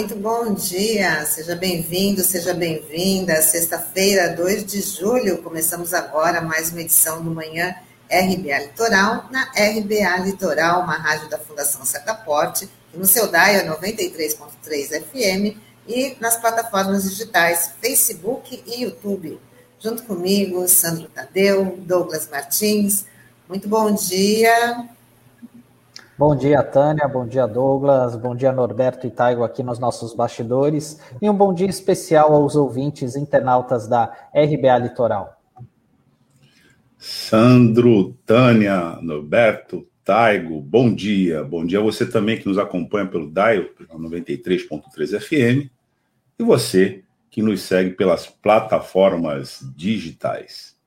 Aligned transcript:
Muito 0.00 0.16
bom 0.16 0.54
dia. 0.54 1.26
Seja 1.26 1.54
bem-vindo, 1.54 2.22
seja 2.22 2.54
bem-vinda. 2.54 3.42
Sexta-feira, 3.42 4.34
2 4.34 4.64
de 4.64 4.80
julho, 4.80 5.42
começamos 5.42 5.92
agora 5.92 6.40
mais 6.40 6.70
uma 6.70 6.80
edição 6.80 7.22
do 7.22 7.30
Manhã 7.30 7.74
RBA 8.10 8.60
Litoral, 8.60 9.28
na 9.30 9.42
RBA 9.52 10.24
Litoral, 10.24 10.84
uma 10.84 10.96
rádio 10.96 11.28
da 11.28 11.36
Fundação 11.36 11.84
Setaporte, 11.84 12.66
no 12.94 13.04
seu 13.04 13.30
DAIA 13.30 13.66
93.3 13.78 15.02
FM 15.02 15.58
e 15.86 16.16
nas 16.18 16.38
plataformas 16.38 17.02
digitais 17.02 17.72
Facebook 17.78 18.64
e 18.66 18.84
YouTube. 18.84 19.38
Junto 19.78 20.04
comigo, 20.04 20.66
Sandro 20.66 21.10
Tadeu, 21.10 21.76
Douglas 21.76 22.26
Martins. 22.26 23.04
Muito 23.46 23.68
bom 23.68 23.92
dia. 23.92 24.88
Bom 26.20 26.36
dia, 26.36 26.62
Tânia. 26.62 27.08
Bom 27.08 27.26
dia, 27.26 27.46
Douglas. 27.46 28.14
Bom 28.14 28.36
dia, 28.36 28.52
Norberto 28.52 29.06
e 29.06 29.10
Taigo 29.10 29.42
aqui 29.42 29.62
nos 29.62 29.78
nossos 29.78 30.12
bastidores. 30.12 31.00
E 31.22 31.30
um 31.30 31.34
bom 31.34 31.54
dia 31.54 31.66
especial 31.66 32.34
aos 32.34 32.54
ouvintes 32.54 33.16
internautas 33.16 33.88
da 33.88 34.04
RBA 34.34 34.76
Litoral. 34.76 35.40
Sandro, 36.98 38.12
Tânia, 38.26 38.98
Norberto, 39.00 39.88
Taigo, 40.04 40.60
bom 40.60 40.94
dia. 40.94 41.42
Bom 41.42 41.64
dia 41.64 41.78
a 41.78 41.82
você 41.82 42.04
também 42.04 42.36
que 42.36 42.46
nos 42.46 42.58
acompanha 42.58 43.06
pelo 43.06 43.32
Dial 43.32 43.64
93.3 43.90 45.18
FM 45.18 45.70
e 46.38 46.42
você 46.42 47.02
que 47.30 47.40
nos 47.40 47.62
segue 47.62 47.92
pelas 47.92 48.26
plataformas 48.26 49.66
digitais. 49.74 50.78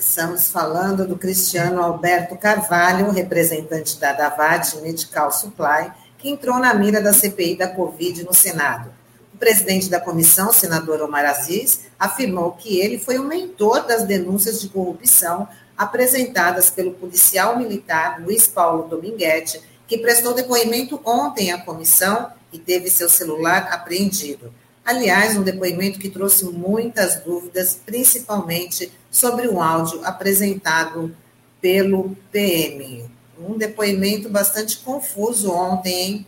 Começamos 0.00 0.48
falando 0.48 1.06
do 1.06 1.14
Cristiano 1.14 1.82
Alberto 1.82 2.34
Carvalho, 2.34 3.10
representante 3.10 4.00
da 4.00 4.14
Davat 4.14 4.78
Medical 4.80 5.30
Supply, 5.30 5.92
que 6.16 6.30
entrou 6.30 6.58
na 6.58 6.72
mira 6.72 7.02
da 7.02 7.12
CPI 7.12 7.58
da 7.58 7.68
Covid 7.68 8.24
no 8.24 8.32
Senado. 8.32 8.90
O 9.34 9.36
presidente 9.36 9.90
da 9.90 10.00
comissão, 10.00 10.54
senador 10.54 11.02
Omar 11.02 11.26
Aziz, 11.26 11.82
afirmou 11.98 12.52
que 12.52 12.80
ele 12.80 12.98
foi 12.98 13.18
o 13.18 13.24
mentor 13.24 13.86
das 13.86 14.04
denúncias 14.04 14.62
de 14.62 14.70
corrupção 14.70 15.46
apresentadas 15.76 16.70
pelo 16.70 16.92
policial 16.92 17.58
militar 17.58 18.22
Luiz 18.22 18.46
Paulo 18.46 18.88
Dominguete, 18.88 19.60
que 19.86 19.98
prestou 19.98 20.32
depoimento 20.32 20.98
ontem 21.04 21.52
à 21.52 21.58
comissão 21.58 22.32
e 22.50 22.58
teve 22.58 22.88
seu 22.88 23.10
celular 23.10 23.68
apreendido. 23.70 24.50
Aliás, 24.90 25.36
um 25.36 25.44
depoimento 25.44 26.00
que 26.00 26.10
trouxe 26.10 26.44
muitas 26.46 27.20
dúvidas, 27.20 27.80
principalmente 27.86 28.92
sobre 29.08 29.46
um 29.46 29.62
áudio 29.62 30.04
apresentado 30.04 31.14
pelo 31.60 32.16
PM. 32.32 33.08
Um 33.38 33.56
depoimento 33.56 34.28
bastante 34.28 34.78
confuso 34.78 35.52
ontem, 35.52 35.94
hein? 35.94 36.26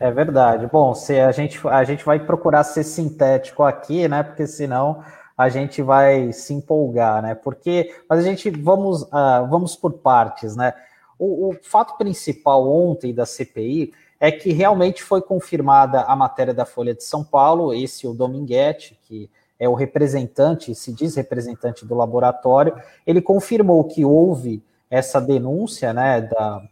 É 0.00 0.10
verdade. 0.10 0.66
Bom, 0.66 0.96
se 0.96 1.20
a 1.20 1.30
gente, 1.30 1.60
a 1.68 1.84
gente 1.84 2.04
vai 2.04 2.18
procurar 2.18 2.64
ser 2.64 2.82
sintético 2.82 3.62
aqui, 3.62 4.08
né? 4.08 4.24
Porque 4.24 4.48
senão 4.48 5.04
a 5.38 5.48
gente 5.48 5.80
vai 5.80 6.32
se 6.32 6.52
empolgar, 6.52 7.22
né? 7.22 7.36
Porque, 7.36 7.94
mas 8.08 8.18
a 8.18 8.22
gente 8.22 8.50
vamos, 8.50 9.02
uh, 9.02 9.46
vamos 9.48 9.76
por 9.76 9.92
partes, 9.92 10.56
né? 10.56 10.74
O, 11.16 11.50
o 11.50 11.56
fato 11.62 11.96
principal 11.96 12.68
ontem 12.68 13.14
da 13.14 13.24
CPI 13.24 13.92
é 14.20 14.30
que 14.30 14.52
realmente 14.52 15.02
foi 15.02 15.22
confirmada 15.22 16.02
a 16.02 16.14
matéria 16.14 16.52
da 16.52 16.66
Folha 16.66 16.94
de 16.94 17.02
São 17.02 17.24
Paulo, 17.24 17.72
esse 17.72 18.06
o 18.06 18.12
Dominguete, 18.12 19.00
que 19.08 19.30
é 19.58 19.66
o 19.68 19.74
representante, 19.74 20.74
se 20.74 20.92
diz 20.92 21.16
representante 21.16 21.86
do 21.86 21.94
laboratório, 21.94 22.74
ele 23.06 23.22
confirmou 23.22 23.82
que 23.84 24.04
houve 24.04 24.62
essa 24.90 25.20
denúncia, 25.20 25.92
né, 25.92 26.22
da, 26.22 26.62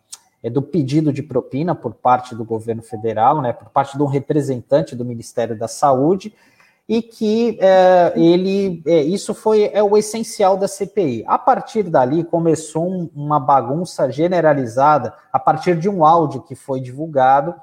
é, 0.42 0.50
do 0.50 0.60
pedido 0.60 1.12
de 1.12 1.22
propina 1.22 1.74
por 1.74 1.94
parte 1.94 2.34
do 2.34 2.44
governo 2.44 2.82
federal, 2.82 3.40
né, 3.40 3.52
por 3.52 3.70
parte 3.70 3.96
de 3.96 4.02
um 4.02 4.06
representante 4.06 4.94
do 4.94 5.04
Ministério 5.04 5.56
da 5.56 5.68
Saúde, 5.68 6.34
e 6.88 7.02
que 7.02 7.58
é, 7.60 8.14
ele 8.16 8.82
é, 8.86 9.02
isso 9.02 9.34
foi 9.34 9.70
é 9.74 9.82
o 9.82 9.96
essencial 9.96 10.56
da 10.56 10.66
CPI. 10.66 11.22
A 11.26 11.38
partir 11.38 11.82
dali 11.82 12.24
começou 12.24 12.88
um, 12.88 13.10
uma 13.14 13.38
bagunça 13.38 14.10
generalizada 14.10 15.12
a 15.30 15.38
partir 15.38 15.78
de 15.78 15.88
um 15.88 16.04
áudio 16.04 16.42
que 16.42 16.54
foi 16.54 16.80
divulgado 16.80 17.54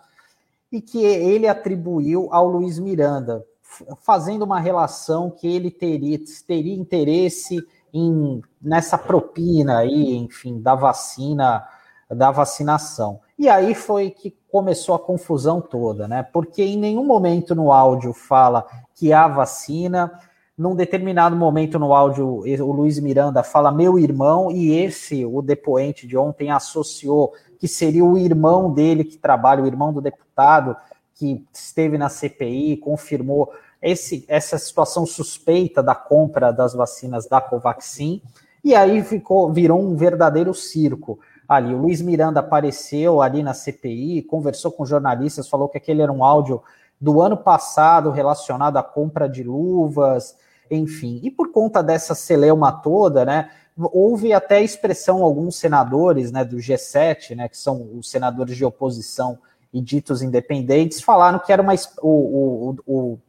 e 0.71 0.79
que 0.79 1.03
ele 1.03 1.47
atribuiu 1.47 2.29
ao 2.31 2.47
Luiz 2.47 2.77
Miranda, 2.77 3.43
fazendo 4.01 4.43
uma 4.43 4.59
relação 4.59 5.31
que 5.31 5.47
ele 5.47 5.71
teria, 5.71 6.19
teria 6.47 6.75
interesse 6.75 7.65
em 7.91 8.41
nessa 8.61 8.97
propina 8.97 9.79
aí, 9.79 10.15
enfim, 10.17 10.61
da 10.61 10.75
vacina, 10.75 11.65
da 12.09 12.29
vacinação. 12.29 13.21
E 13.38 13.50
aí 13.50 13.75
foi 13.75 14.09
que 14.12 14.34
começou 14.50 14.96
a 14.96 15.00
confusão 15.00 15.59
toda, 15.59 16.07
né? 16.07 16.23
Porque 16.23 16.63
em 16.63 16.78
nenhum 16.78 17.06
momento 17.06 17.53
no 17.53 17.72
áudio 17.72 18.13
fala 18.13 18.66
que 18.94 19.12
há 19.12 19.28
vacina. 19.28 20.12
Num 20.57 20.73
determinado 20.73 21.35
momento 21.35 21.78
no 21.78 21.94
áudio, 21.94 22.25
o 22.25 22.72
Luiz 22.72 22.97
Miranda 22.97 23.44
fala 23.44 23.73
meu 23.73 24.00
irmão, 24.00 24.50
e 24.50 24.72
esse, 24.72 25.25
o 25.25 25.41
depoente 25.41 26.07
de 26.07 26.16
ontem, 26.18 26.50
associou 26.50 27.34
que 27.59 27.68
seria 27.68 28.06
o 28.06 28.18
irmão 28.18 28.72
dele 28.72 29.03
que 29.03 29.18
trabalha, 29.18 29.62
o 29.62 29.67
irmão 29.67 29.91
do 29.91 30.00
deputado 30.00 30.78
que 31.13 31.46
esteve 31.53 31.97
na 31.97 32.07
CPI, 32.07 32.78
confirmou 32.78 33.52
esse, 33.81 34.23
essa 34.29 34.57
situação 34.57 35.06
suspeita 35.06 35.84
da 35.84 35.94
compra 35.94 36.52
das 36.52 36.73
vacinas 36.73 37.28
da 37.28 37.41
Covaxin, 37.41 38.22
e 38.63 38.73
aí 38.73 39.03
ficou, 39.03 39.52
virou 39.52 39.81
um 39.81 39.96
verdadeiro 39.96 40.53
circo 40.53 41.19
ali. 41.47 41.73
O 41.73 41.78
Luiz 41.78 42.01
Miranda 42.01 42.39
apareceu 42.39 43.22
ali 43.22 43.44
na 43.44 43.53
CPI, 43.53 44.23
conversou 44.23 44.72
com 44.72 44.85
jornalistas, 44.85 45.47
falou 45.47 45.69
que 45.69 45.78
aquele 45.78 46.01
era 46.01 46.11
um 46.11 46.23
áudio 46.23 46.61
do 47.00 47.22
ano 47.22 47.38
passado 47.38 48.11
relacionado 48.11 48.78
à 48.78 48.83
compra 48.83 49.28
de 49.28 49.44
luvas, 49.44 50.35
enfim. 50.69 51.19
E 51.23 51.29
por 51.29 51.51
conta 51.51 51.84
dessa 51.84 52.16
celeuma 52.16 52.72
toda, 52.72 53.25
né, 53.25 53.50
houve 53.78 54.34
até 54.34 54.61
expressão 54.61 55.23
alguns 55.23 55.57
senadores, 55.57 56.31
né, 56.31 56.44
do 56.44 56.57
G7, 56.57 57.35
né, 57.35 57.50
que 57.50 57.57
são 57.57 57.89
os 57.97 58.09
senadores 58.09 58.55
de 58.55 58.66
oposição 58.66 59.38
e 59.73 59.81
ditos 59.81 60.22
independentes, 60.22 61.01
falaram 61.01 61.38
que 61.38 61.51
era 61.51 61.61
uma 61.61 61.73
o, 62.01 62.09
o, 62.09 62.75
o, 62.88 63.19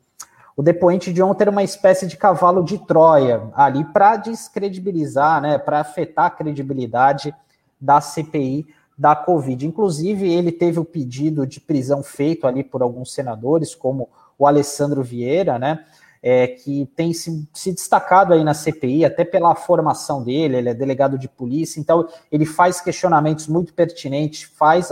o 0.57 0.63
depoente 0.63 1.13
de 1.13 1.21
ontem 1.21 1.43
era 1.43 1.51
uma 1.51 1.65
espécie 1.65 2.07
de 2.07 2.17
cavalo 2.17 2.63
de 2.63 2.79
Troia 2.79 3.43
ali 3.53 3.85
para 3.85 4.17
descredibilizar, 4.17 5.43
né, 5.43 5.59
para 5.59 5.81
afetar 5.81 6.27
a 6.27 6.31
credibilidade 6.31 7.35
da 7.81 8.01
CPI 8.01 8.67
da 8.97 9.15
Covid. 9.15 9.67
Inclusive, 9.67 10.33
ele 10.33 10.51
teve 10.51 10.81
o 10.81 10.85
pedido 10.85 11.47
de 11.47 11.61
prisão 11.61 12.03
feito 12.03 12.47
ali 12.47 12.65
por 12.65 12.83
alguns 12.83 13.13
senadores, 13.13 13.75
como 13.75 14.09
o 14.39 14.47
Alessandro 14.47 15.03
Vieira, 15.03 15.59
né? 15.59 15.85
É, 16.23 16.49
que 16.49 16.91
tem 16.97 17.13
se, 17.13 17.47
se, 17.53 17.73
destacado 17.73 18.33
aí 18.33 18.43
na 18.43 18.55
CPI, 18.55 19.05
até 19.05 19.25
pela 19.25 19.55
formação 19.55 20.25
dele, 20.25 20.57
ele 20.57 20.69
é 20.71 20.75
delegado 20.75 21.17
de 21.17 21.29
polícia, 21.29 21.79
então 21.79 22.09
ele 22.33 22.45
faz 22.45 22.81
questionamentos 22.81 23.47
muito 23.47 23.73
pertinentes, 23.73 24.43
faz 24.43 24.91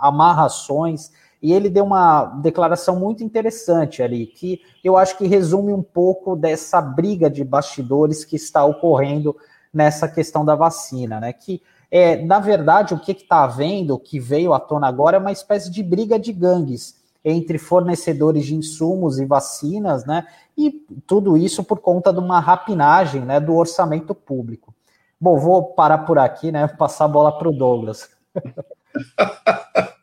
amarrações, 0.00 1.12
e 1.40 1.52
ele 1.52 1.68
deu 1.68 1.84
uma 1.84 2.24
declaração 2.24 2.98
muito 2.98 3.22
interessante 3.22 4.02
ali, 4.02 4.26
que 4.26 4.60
eu 4.82 4.96
acho 4.96 5.16
que 5.16 5.26
resume 5.26 5.72
um 5.72 5.82
pouco 5.82 6.34
dessa 6.34 6.80
briga 6.80 7.30
de 7.30 7.44
bastidores 7.44 8.24
que 8.24 8.34
está 8.34 8.64
ocorrendo 8.64 9.36
nessa 9.72 10.08
questão 10.08 10.44
da 10.44 10.56
vacina, 10.56 11.20
né? 11.20 11.32
Que 11.32 11.62
é, 11.94 12.16
na 12.16 12.40
verdade, 12.40 12.94
o 12.94 12.98
que 12.98 13.12
está 13.12 13.44
havendo, 13.44 13.98
que 13.98 14.18
veio 14.18 14.54
à 14.54 14.58
tona 14.58 14.88
agora, 14.88 15.18
é 15.18 15.20
uma 15.20 15.30
espécie 15.30 15.70
de 15.70 15.82
briga 15.82 16.18
de 16.18 16.32
gangues 16.32 16.98
entre 17.22 17.58
fornecedores 17.58 18.46
de 18.46 18.54
insumos 18.54 19.20
e 19.20 19.26
vacinas, 19.26 20.06
né? 20.06 20.26
E 20.56 20.70
tudo 21.06 21.36
isso 21.36 21.62
por 21.62 21.80
conta 21.80 22.10
de 22.10 22.18
uma 22.18 22.40
rapinagem 22.40 23.20
né, 23.20 23.38
do 23.38 23.54
orçamento 23.54 24.14
público. 24.14 24.74
Bom, 25.20 25.38
vou 25.38 25.74
parar 25.74 25.98
por 25.98 26.18
aqui, 26.18 26.50
né? 26.50 26.66
Passar 26.78 27.04
a 27.04 27.08
bola 27.08 27.38
para 27.38 27.50
o 27.50 27.52
Douglas. 27.52 28.08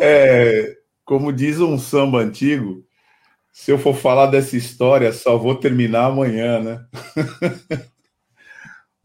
É, 0.00 0.76
como 1.04 1.32
diz 1.32 1.58
um 1.58 1.76
samba 1.76 2.18
antigo, 2.18 2.84
se 3.52 3.72
eu 3.72 3.78
for 3.78 3.96
falar 3.96 4.26
dessa 4.26 4.56
história, 4.56 5.12
só 5.12 5.36
vou 5.36 5.56
terminar 5.56 6.04
amanhã, 6.04 6.60
né? 6.60 6.86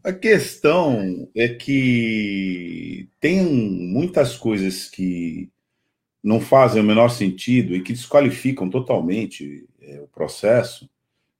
A 0.04 0.12
questão 0.12 1.30
é 1.34 1.48
que 1.48 3.08
tem 3.18 3.42
muitas 3.42 4.36
coisas 4.36 4.86
que 4.86 5.50
não 6.22 6.38
fazem 6.38 6.82
o 6.82 6.84
menor 6.84 7.08
sentido 7.08 7.74
e 7.74 7.82
que 7.82 7.94
desqualificam 7.94 8.68
totalmente 8.68 9.66
é, 9.80 10.02
o 10.02 10.06
processo, 10.06 10.90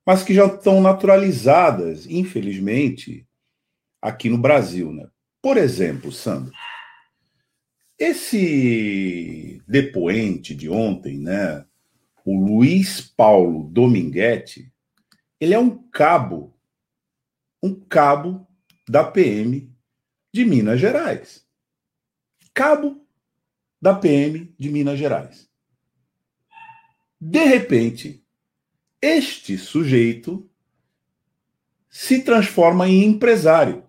mas 0.07 0.23
que 0.23 0.33
já 0.33 0.47
estão 0.47 0.81
naturalizadas, 0.81 2.07
infelizmente, 2.07 3.27
aqui 4.01 4.31
no 4.31 4.39
Brasil. 4.39 4.91
Né? 4.91 5.07
Por 5.43 5.59
exemplo, 5.59 6.11
Sandro, 6.11 6.55
esse 7.99 9.63
depoente 9.69 10.55
de 10.55 10.71
ontem, 10.71 11.19
né, 11.19 11.67
o 12.25 12.35
Luiz 12.35 13.03
Paulo 13.03 13.69
Dominguete, 13.69 14.73
ele 15.39 15.53
é 15.53 15.59
um 15.59 15.77
cabo, 15.91 16.57
um 17.63 17.75
cabo 17.75 18.49
da 18.89 19.05
PM 19.05 19.73
de 20.33 20.45
Minas 20.45 20.81
Gerais. 20.81 21.47
Cabo 22.53 23.05
da 23.81 23.95
PM 23.95 24.55
de 24.59 24.71
Minas 24.71 24.99
Gerais. 24.99 25.49
De 27.21 27.45
repente, 27.45 28.25
este 29.01 29.57
sujeito 29.59 30.49
se 31.89 32.23
transforma 32.23 32.89
em 32.89 33.05
empresário. 33.05 33.85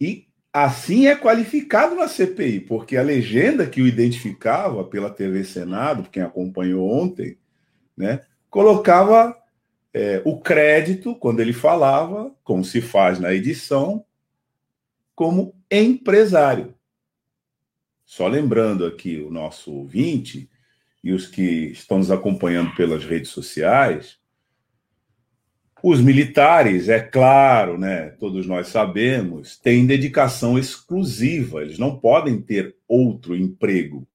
E 0.00 0.26
assim 0.52 1.06
é 1.06 1.14
qualificado 1.16 1.94
na 1.94 2.08
CPI, 2.08 2.60
porque 2.60 2.96
a 2.96 3.02
legenda 3.02 3.66
que 3.66 3.82
o 3.82 3.86
identificava 3.86 4.84
pela 4.84 5.10
TV 5.10 5.44
Senado, 5.44 6.08
quem 6.10 6.22
acompanhou 6.22 6.88
ontem, 6.90 7.38
né, 7.96 8.24
colocava 8.48 9.36
é, 9.94 10.20
o 10.24 10.40
crédito, 10.40 11.14
quando 11.14 11.38
ele 11.38 11.52
falava, 11.52 12.34
como 12.42 12.64
se 12.64 12.80
faz 12.80 13.20
na 13.20 13.32
edição, 13.32 14.04
como 15.14 15.54
empresário. 15.70 16.74
Só 18.04 18.26
lembrando 18.26 18.84
aqui 18.84 19.20
o 19.20 19.30
nosso 19.30 19.72
ouvinte 19.72 20.50
e 21.02 21.12
os 21.12 21.28
que 21.28 21.70
estão 21.70 21.98
nos 21.98 22.10
acompanhando 22.10 22.74
pelas 22.74 23.04
redes 23.04 23.30
sociais, 23.30 24.18
os 25.80 26.00
militares, 26.00 26.88
é 26.88 26.98
claro, 26.98 27.78
né, 27.78 28.10
todos 28.12 28.46
nós 28.46 28.68
sabemos, 28.68 29.58
têm 29.58 29.86
dedicação 29.86 30.58
exclusiva, 30.58 31.62
eles 31.62 31.78
não 31.78 32.00
podem 32.00 32.40
ter 32.40 32.74
outro 32.88 33.36
emprego. 33.36 34.08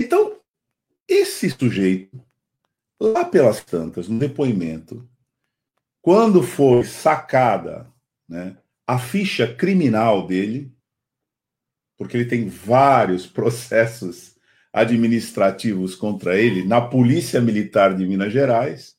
Então, 0.00 0.40
esse 1.08 1.48
sujeito, 1.48 2.25
lá 3.00 3.24
pelas 3.24 3.64
tantas, 3.64 4.08
no 4.08 4.18
depoimento, 4.18 5.08
quando 6.00 6.42
foi 6.42 6.84
sacada 6.84 7.92
né, 8.28 8.56
a 8.86 8.98
ficha 8.98 9.52
criminal 9.52 10.26
dele, 10.26 10.72
porque 11.96 12.16
ele 12.16 12.28
tem 12.28 12.48
vários 12.48 13.26
processos 13.26 14.36
administrativos 14.72 15.94
contra 15.94 16.38
ele 16.38 16.64
na 16.64 16.80
Polícia 16.80 17.40
Militar 17.40 17.96
de 17.96 18.06
Minas 18.06 18.32
Gerais, 18.32 18.96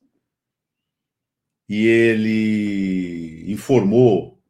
e 1.70 1.86
ele 1.86 3.52
informou 3.52 4.42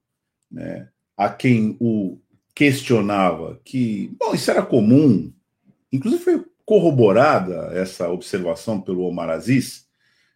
né, 0.52 0.90
a 1.18 1.30
quem 1.30 1.76
o 1.80 2.20
questionava 2.54 3.62
que, 3.64 4.08
bom, 4.20 4.34
isso 4.34 4.50
era 4.50 4.66
comum, 4.66 5.32
inclusive 5.92 6.24
foi 6.24 6.47
corroborada 6.68 7.72
essa 7.74 8.10
observação 8.10 8.82
pelo 8.82 9.04
Omar 9.04 9.30
Aziz, 9.30 9.88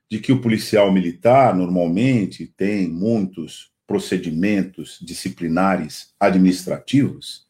de 0.10 0.18
que 0.18 0.32
o 0.32 0.40
policial 0.40 0.90
militar 0.90 1.54
normalmente 1.54 2.48
tem 2.48 2.88
muitos 2.88 3.70
procedimentos 3.86 4.98
disciplinares 5.02 6.14
administrativos 6.18 7.46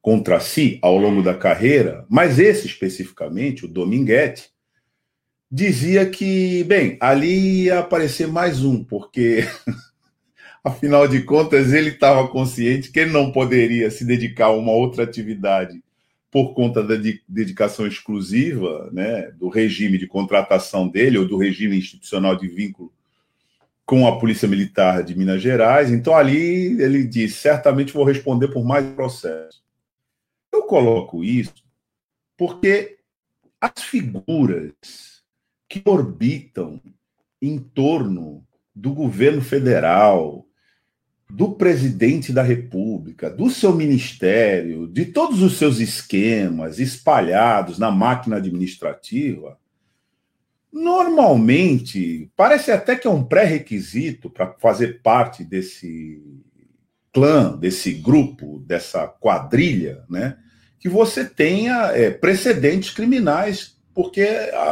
contra 0.00 0.38
si 0.38 0.78
ao 0.80 0.96
longo 0.96 1.20
da 1.20 1.34
carreira, 1.34 2.06
mas 2.08 2.38
esse 2.38 2.64
especificamente, 2.64 3.64
o 3.64 3.68
Dominguete, 3.68 4.50
dizia 5.50 6.08
que, 6.08 6.62
bem, 6.62 6.96
ali 7.00 7.64
ia 7.64 7.80
aparecer 7.80 8.28
mais 8.28 8.62
um, 8.62 8.84
porque, 8.84 9.40
afinal 10.62 11.08
de 11.08 11.24
contas, 11.24 11.72
ele 11.72 11.90
estava 11.90 12.28
consciente 12.28 12.92
que 12.92 13.00
ele 13.00 13.10
não 13.10 13.32
poderia 13.32 13.90
se 13.90 14.04
dedicar 14.04 14.46
a 14.46 14.52
uma 14.56 14.70
outra 14.70 15.02
atividade 15.02 15.82
por 16.32 16.54
conta 16.54 16.82
da 16.82 16.94
dedicação 17.28 17.86
exclusiva 17.86 18.88
né, 18.90 19.30
do 19.32 19.50
regime 19.50 19.98
de 19.98 20.06
contratação 20.06 20.88
dele, 20.88 21.18
ou 21.18 21.28
do 21.28 21.36
regime 21.36 21.76
institucional 21.76 22.34
de 22.34 22.48
vínculo 22.48 22.90
com 23.84 24.06
a 24.06 24.18
Polícia 24.18 24.48
Militar 24.48 25.02
de 25.04 25.14
Minas 25.14 25.42
Gerais. 25.42 25.90
Então, 25.90 26.16
ali 26.16 26.80
ele 26.80 27.04
disse: 27.04 27.36
certamente 27.36 27.92
vou 27.92 28.02
responder 28.02 28.48
por 28.48 28.64
mais 28.64 28.86
processo. 28.94 29.62
Eu 30.50 30.62
coloco 30.62 31.22
isso 31.22 31.62
porque 32.34 32.96
as 33.60 33.82
figuras 33.82 34.72
que 35.68 35.82
orbitam 35.84 36.80
em 37.42 37.58
torno 37.58 38.42
do 38.74 38.94
governo 38.94 39.42
federal, 39.42 40.46
do 41.34 41.52
presidente 41.52 42.30
da 42.30 42.42
República, 42.42 43.30
do 43.30 43.48
seu 43.48 43.74
ministério, 43.74 44.86
de 44.86 45.06
todos 45.06 45.40
os 45.40 45.56
seus 45.56 45.80
esquemas 45.80 46.78
espalhados 46.78 47.78
na 47.78 47.90
máquina 47.90 48.36
administrativa, 48.36 49.58
normalmente 50.70 52.30
parece 52.36 52.70
até 52.70 52.94
que 52.96 53.06
é 53.06 53.10
um 53.10 53.24
pré-requisito 53.24 54.28
para 54.28 54.52
fazer 54.60 55.00
parte 55.00 55.42
desse 55.42 56.22
clã, 57.10 57.56
desse 57.56 57.94
grupo, 57.94 58.62
dessa 58.66 59.08
quadrilha, 59.08 60.04
né? 60.10 60.36
Que 60.78 60.88
você 60.88 61.24
tenha 61.24 61.92
é, 61.92 62.10
precedentes 62.10 62.90
criminais 62.90 63.78
porque 63.94 64.26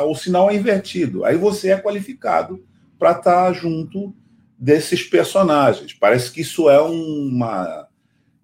o 0.07 0.15
sinal 0.15 0.51
é 0.51 0.57
invertido. 0.57 1.25
Aí 1.25 1.39
você 1.39 1.71
é 1.71 1.81
qualificado 1.81 2.63
para 2.99 3.13
estar 3.13 3.47
tá 3.47 3.53
junto 3.55 4.15
desses 4.61 5.03
personagens. 5.03 5.95
Parece 5.95 6.31
que 6.31 6.43
isso 6.43 6.69
é 6.69 6.79
uma 6.79 7.89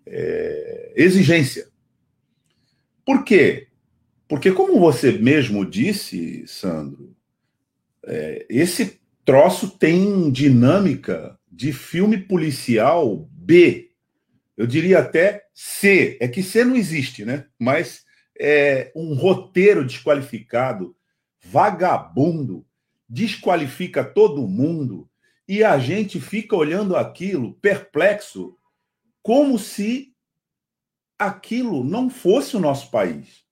é, 0.07 0.95
exigência. 0.97 1.69
Por 3.05 3.23
quê? 3.23 3.69
Porque, 4.27 4.51
como 4.51 4.81
você 4.81 5.13
mesmo 5.13 5.65
disse, 5.69 6.45
Sandro, 6.49 7.15
é, 8.07 8.47
esse 8.49 8.99
troço 9.27 9.79
tem 9.79 10.31
dinâmica 10.31 11.39
de 11.53 11.73
filme 11.73 12.17
policial 12.17 13.29
B. 13.31 13.91
Eu 14.57 14.67
diria 14.67 15.01
até 15.01 15.47
C. 15.53 16.17
É 16.19 16.27
que 16.27 16.43
C 16.43 16.65
não 16.65 16.75
existe, 16.75 17.25
né? 17.25 17.45
Mas 17.59 18.05
é, 18.41 18.91
um 18.97 19.15
roteiro 19.15 19.85
desqualificado, 19.85 20.97
vagabundo, 21.45 22.65
desqualifica 23.09 24.03
todo 24.03 24.49
mundo 24.49 25.09
e 25.49 25.63
a 25.63 25.79
gente 25.79 26.21
fica 26.21 26.57
olhando 26.57 26.97
aquilo 26.97 27.55
perplexo, 27.55 28.57
como 29.23 29.59
se 29.59 30.15
aquilo 31.19 31.85
não 31.85 32.11
fosse 32.11 32.57
o 32.57 32.61
nosso 32.61 32.91
país. 32.91 33.45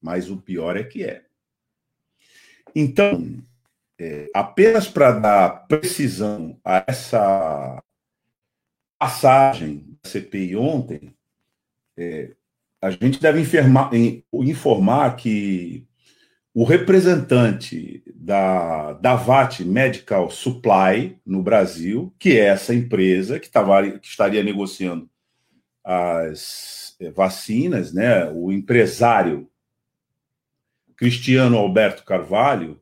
Mas 0.00 0.30
o 0.30 0.36
pior 0.36 0.76
é 0.76 0.84
que 0.84 1.04
é. 1.04 1.24
Então, 2.74 3.42
é, 3.98 4.28
apenas 4.34 4.88
para 4.88 5.12
dar 5.12 5.66
precisão 5.66 6.58
a 6.64 6.84
essa 6.86 7.82
passagem 8.98 9.98
da 10.02 10.10
CPI 10.10 10.56
ontem, 10.56 11.14
é, 11.96 12.34
a 12.80 12.90
gente 12.90 13.20
deve 13.20 13.40
informar, 13.40 13.90
informar 14.32 15.16
que 15.16 15.86
o 16.54 16.64
representante 16.64 18.02
da 18.14 18.92
Davat 18.94 19.64
Medical 19.64 20.30
Supply 20.30 21.18
no 21.24 21.42
Brasil, 21.42 22.14
que 22.18 22.38
é 22.38 22.46
essa 22.46 22.74
empresa 22.74 23.40
que, 23.40 23.48
tava, 23.48 23.90
que 23.98 24.06
estaria 24.06 24.42
negociando 24.42 25.08
as 25.82 26.94
eh, 27.00 27.10
vacinas, 27.10 27.92
né? 27.92 28.30
o 28.30 28.52
empresário 28.52 29.48
Cristiano 30.94 31.56
Alberto 31.56 32.04
Carvalho, 32.04 32.80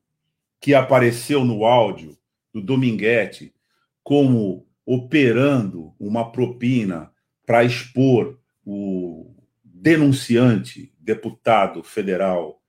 que 0.60 0.74
apareceu 0.74 1.44
no 1.44 1.64
áudio 1.64 2.18
do 2.52 2.60
Dominguete 2.60 3.54
como 4.02 4.66
operando 4.84 5.94
uma 5.98 6.30
propina 6.30 7.12
para 7.46 7.64
expor 7.64 8.38
o 8.66 9.32
denunciante, 9.64 10.92
deputado 10.98 11.82
federal 11.82 12.60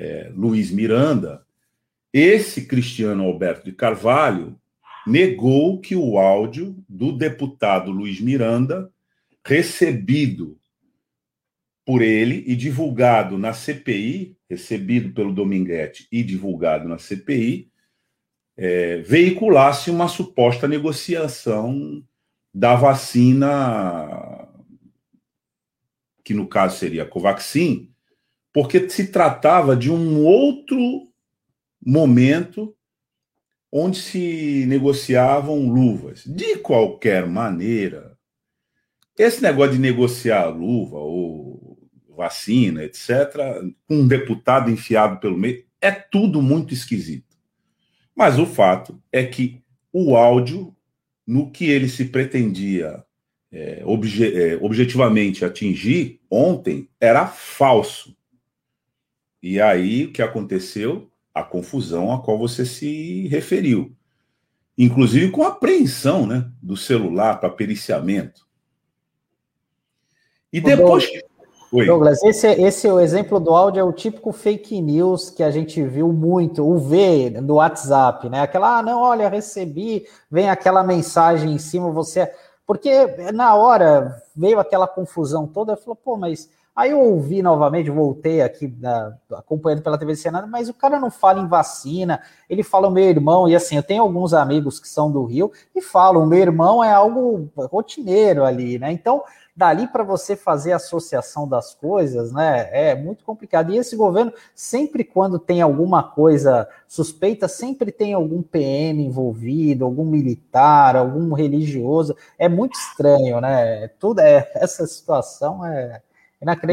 é, 0.00 0.32
Luiz 0.34 0.70
Miranda, 0.70 1.44
esse 2.10 2.66
Cristiano 2.66 3.22
Alberto 3.22 3.66
de 3.66 3.72
Carvalho 3.72 4.58
negou 5.06 5.78
que 5.78 5.94
o 5.94 6.18
áudio 6.18 6.74
do 6.88 7.12
deputado 7.12 7.90
Luiz 7.90 8.18
Miranda, 8.18 8.90
recebido 9.44 10.58
por 11.84 12.00
ele 12.00 12.42
e 12.46 12.56
divulgado 12.56 13.36
na 13.36 13.52
CPI, 13.52 14.36
recebido 14.48 15.12
pelo 15.12 15.34
Dominguete 15.34 16.08
e 16.10 16.22
divulgado 16.22 16.88
na 16.88 16.96
CPI, 16.96 17.70
é, 18.56 18.98
veiculasse 19.02 19.90
uma 19.90 20.08
suposta 20.08 20.66
negociação 20.66 22.02
da 22.54 22.74
vacina 22.74 24.48
que 26.24 26.32
no 26.32 26.46
caso 26.46 26.78
seria 26.78 27.02
a 27.02 27.06
Covaxin, 27.06 27.89
porque 28.52 28.88
se 28.88 29.08
tratava 29.08 29.76
de 29.76 29.90
um 29.90 30.24
outro 30.24 30.78
momento 31.84 32.74
onde 33.72 33.98
se 33.98 34.64
negociavam 34.66 35.68
luvas. 35.68 36.24
De 36.24 36.56
qualquer 36.56 37.26
maneira, 37.26 38.18
esse 39.16 39.42
negócio 39.42 39.74
de 39.74 39.78
negociar 39.78 40.46
luva 40.46 40.98
ou 40.98 41.78
vacina, 42.16 42.82
etc., 42.84 43.36
com 43.86 43.96
um 43.96 44.08
deputado 44.08 44.70
enfiado 44.70 45.20
pelo 45.20 45.38
meio, 45.38 45.64
é 45.80 45.90
tudo 45.90 46.42
muito 46.42 46.74
esquisito. 46.74 47.36
Mas 48.14 48.38
o 48.38 48.44
fato 48.44 49.00
é 49.10 49.24
que 49.24 49.62
o 49.92 50.16
áudio, 50.16 50.76
no 51.26 51.50
que 51.50 51.64
ele 51.64 51.88
se 51.88 52.06
pretendia 52.06 53.04
é, 53.52 53.82
obje, 53.84 54.32
é, 54.32 54.56
objetivamente 54.60 55.44
atingir 55.44 56.20
ontem 56.30 56.88
era 57.00 57.26
falso. 57.26 58.16
E 59.42 59.60
aí 59.60 60.06
o 60.06 60.12
que 60.12 60.22
aconteceu? 60.22 61.08
A 61.34 61.42
confusão 61.42 62.12
a 62.12 62.22
qual 62.22 62.38
você 62.38 62.64
se 62.64 63.28
referiu. 63.28 63.94
Inclusive 64.76 65.30
com 65.30 65.42
a 65.42 65.48
apreensão 65.48 66.26
né, 66.26 66.50
do 66.62 66.76
celular 66.76 67.38
para 67.38 67.50
periciamento. 67.50 68.46
E 70.52 70.60
depois. 70.60 71.08
Oi. 71.72 71.86
Douglas, 71.86 72.20
esse, 72.24 72.48
esse 72.48 72.88
é 72.88 72.92
o 72.92 72.98
exemplo 72.98 73.38
do 73.38 73.54
áudio, 73.54 73.78
é 73.78 73.84
o 73.84 73.92
típico 73.92 74.32
fake 74.32 74.80
news 74.80 75.30
que 75.30 75.40
a 75.40 75.52
gente 75.52 75.80
viu 75.84 76.12
muito, 76.12 76.68
o 76.68 76.78
V 76.78 77.40
no 77.40 77.54
WhatsApp, 77.54 78.28
né? 78.28 78.40
Aquela, 78.40 78.78
ah, 78.78 78.82
não, 78.82 79.00
olha, 79.00 79.28
recebi, 79.28 80.04
vem 80.28 80.50
aquela 80.50 80.82
mensagem 80.82 81.52
em 81.52 81.58
cima, 81.58 81.88
você. 81.92 82.28
Porque 82.66 83.06
na 83.32 83.54
hora 83.54 84.20
veio 84.34 84.58
aquela 84.58 84.88
confusão 84.88 85.46
toda, 85.46 85.74
eu 85.74 85.76
falei, 85.76 85.98
pô, 86.02 86.16
mas. 86.16 86.50
Aí 86.74 86.92
eu 86.92 87.00
ouvi 87.00 87.42
novamente, 87.42 87.90
voltei 87.90 88.40
aqui 88.40 88.66
da, 88.66 89.14
acompanhando 89.32 89.82
pela 89.82 89.98
TV 89.98 90.14
Senado, 90.14 90.46
mas 90.48 90.68
o 90.68 90.74
cara 90.74 91.00
não 91.00 91.10
fala 91.10 91.40
em 91.40 91.48
vacina, 91.48 92.22
ele 92.48 92.62
fala 92.62 92.88
o 92.88 92.90
meu 92.90 93.04
irmão, 93.04 93.48
e 93.48 93.56
assim, 93.56 93.76
eu 93.76 93.82
tenho 93.82 94.02
alguns 94.02 94.32
amigos 94.32 94.78
que 94.78 94.88
são 94.88 95.10
do 95.10 95.24
Rio 95.24 95.52
e 95.74 95.82
falam, 95.82 96.22
o 96.22 96.26
meu 96.26 96.38
irmão 96.38 96.82
é 96.82 96.92
algo 96.92 97.50
rotineiro 97.56 98.44
ali, 98.44 98.78
né? 98.78 98.92
Então, 98.92 99.22
dali 99.54 99.86
para 99.88 100.02
você 100.04 100.36
fazer 100.36 100.72
associação 100.72 101.46
das 101.46 101.74
coisas, 101.74 102.32
né, 102.32 102.68
é 102.72 102.94
muito 102.94 103.24
complicado. 103.24 103.72
E 103.72 103.76
esse 103.76 103.96
governo, 103.96 104.32
sempre 104.54 105.04
quando 105.04 105.38
tem 105.38 105.60
alguma 105.60 106.02
coisa 106.02 106.68
suspeita, 106.88 107.46
sempre 107.48 107.92
tem 107.92 108.14
algum 108.14 108.42
PM 108.42 109.04
envolvido, 109.04 109.84
algum 109.84 110.04
militar, 110.04 110.96
algum 110.96 111.34
religioso. 111.34 112.16
É 112.38 112.48
muito 112.48 112.74
estranho, 112.78 113.40
né? 113.40 113.88
Tudo 113.98 114.20
é 114.20 114.50
essa 114.54 114.86
situação 114.86 115.64
é 115.66 116.00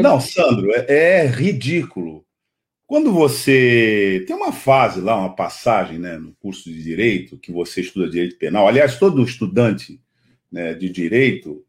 Não, 0.02 0.20
Sandro, 0.20 0.70
é, 0.72 0.86
é 0.88 1.26
ridículo. 1.26 2.24
Quando 2.86 3.12
você 3.12 4.24
tem 4.26 4.34
uma 4.34 4.50
fase 4.50 5.00
lá, 5.00 5.14
uma 5.14 5.36
passagem, 5.36 5.98
né, 5.98 6.16
no 6.16 6.32
curso 6.40 6.70
de 6.70 6.82
direito, 6.82 7.38
que 7.38 7.52
você 7.52 7.82
estuda 7.82 8.08
direito 8.08 8.38
penal. 8.38 8.66
Aliás, 8.66 8.98
todo 8.98 9.22
estudante 9.22 10.00
né, 10.50 10.72
de 10.72 10.88
direito 10.88 11.62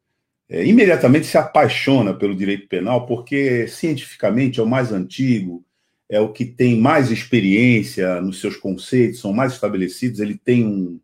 é, 0.48 0.66
imediatamente 0.66 1.28
se 1.28 1.38
apaixona 1.38 2.14
pelo 2.14 2.34
direito 2.34 2.68
penal, 2.70 3.06
porque 3.06 3.68
cientificamente 3.68 4.60
é 4.60 4.64
o 4.64 4.68
mais 4.68 4.92
antigo, 4.94 5.64
é 6.08 6.20
o 6.20 6.32
que 6.32 6.46
tem 6.46 6.80
mais 6.80 7.12
experiência 7.12 8.22
nos 8.22 8.40
seus 8.40 8.56
conceitos, 8.56 9.20
são 9.20 9.34
mais 9.34 9.54
estabelecidos, 9.54 10.22
ele 10.22 10.38
tem 10.38 10.66
um, 10.66 11.00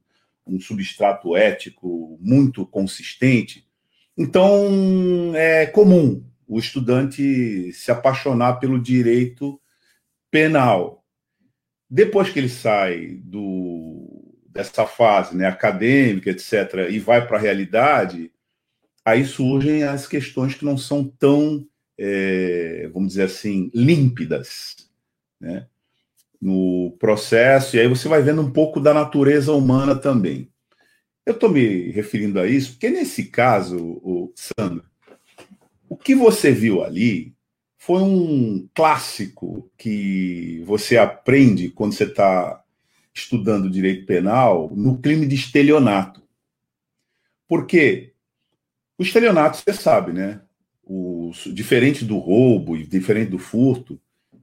um 0.48 0.60
substrato 0.60 1.36
ético 1.36 2.18
muito 2.22 2.66
consistente. 2.66 3.68
Então, 4.18 5.34
é 5.36 5.66
comum 5.66 6.24
o 6.48 6.60
estudante 6.60 7.72
se 7.74 7.92
apaixonar 7.92 8.60
pelo 8.60 8.82
direito 8.82 9.60
penal. 10.30 11.04
Depois 11.90 12.30
que 12.30 12.40
ele 12.40 12.50
sai 12.50 13.20
do, 13.24 14.36
dessa 14.48 14.86
fase 14.86 15.36
né, 15.36 15.48
acadêmica, 15.48 16.30
etc., 16.30 16.90
e 16.90 17.00
vai 17.00 17.25
para 17.25 17.38
a 17.38 17.42
realidade, 17.42 18.32
aí 19.04 19.25
surgem 19.25 19.84
as 19.84 20.08
questões 20.08 20.56
que 20.56 20.66
não 20.66 20.78
são 20.78 21.04
tão, 21.04 21.66
é, 21.98 22.90
vamos 22.94 23.10
dizer 23.10 23.24
assim, 23.24 23.70
límpidas 23.74 24.75
né, 25.40 25.68
no 26.42 26.96
processo, 27.00 27.75
e 27.75 27.80
aí 27.80 27.88
você 27.88 28.08
vai 28.08 28.22
vendo 28.22 28.42
um 28.42 28.52
pouco 28.52 28.80
da 28.80 28.94
natureza 28.94 29.52
humana 29.52 29.96
também. 29.96 30.50
Eu 31.25 31.34
estou 31.34 31.50
me 31.50 31.92
referindo 31.92 32.40
a 32.40 32.48
isso 32.48 32.74
porque, 32.74 32.90
nesse 32.90 33.25
caso, 33.25 33.78
o 33.78 34.32
Sandro, 34.36 34.86
o 35.89 35.98
que 35.98 36.15
você 36.15 36.51
viu 36.51 36.84
ali 36.84 37.36
foi 37.77 38.01
um 38.01 38.68
clássico 38.74 39.70
que 39.77 40.63
você 40.65 40.98
aprende 40.98 41.70
quando 41.70 41.94
você 41.94 42.06
está 42.06 42.63
estudando 43.13 43.70
direito 43.70 44.06
penal 44.06 44.72
no 44.75 44.98
crime 44.98 45.25
de 45.25 45.36
estelionato. 45.36 46.24
Porque 47.48 48.13
o 48.98 49.04
estelionato, 49.04 49.58
você 49.58 49.74
sabe, 49.74 50.12
né? 50.13 50.42
O, 50.84 51.32
diferente 51.54 52.04
do 52.04 52.18
roubo 52.18 52.75
e 52.75 52.86
diferente 52.86 53.32
do 53.32 53.39
furto, 53.39 54.00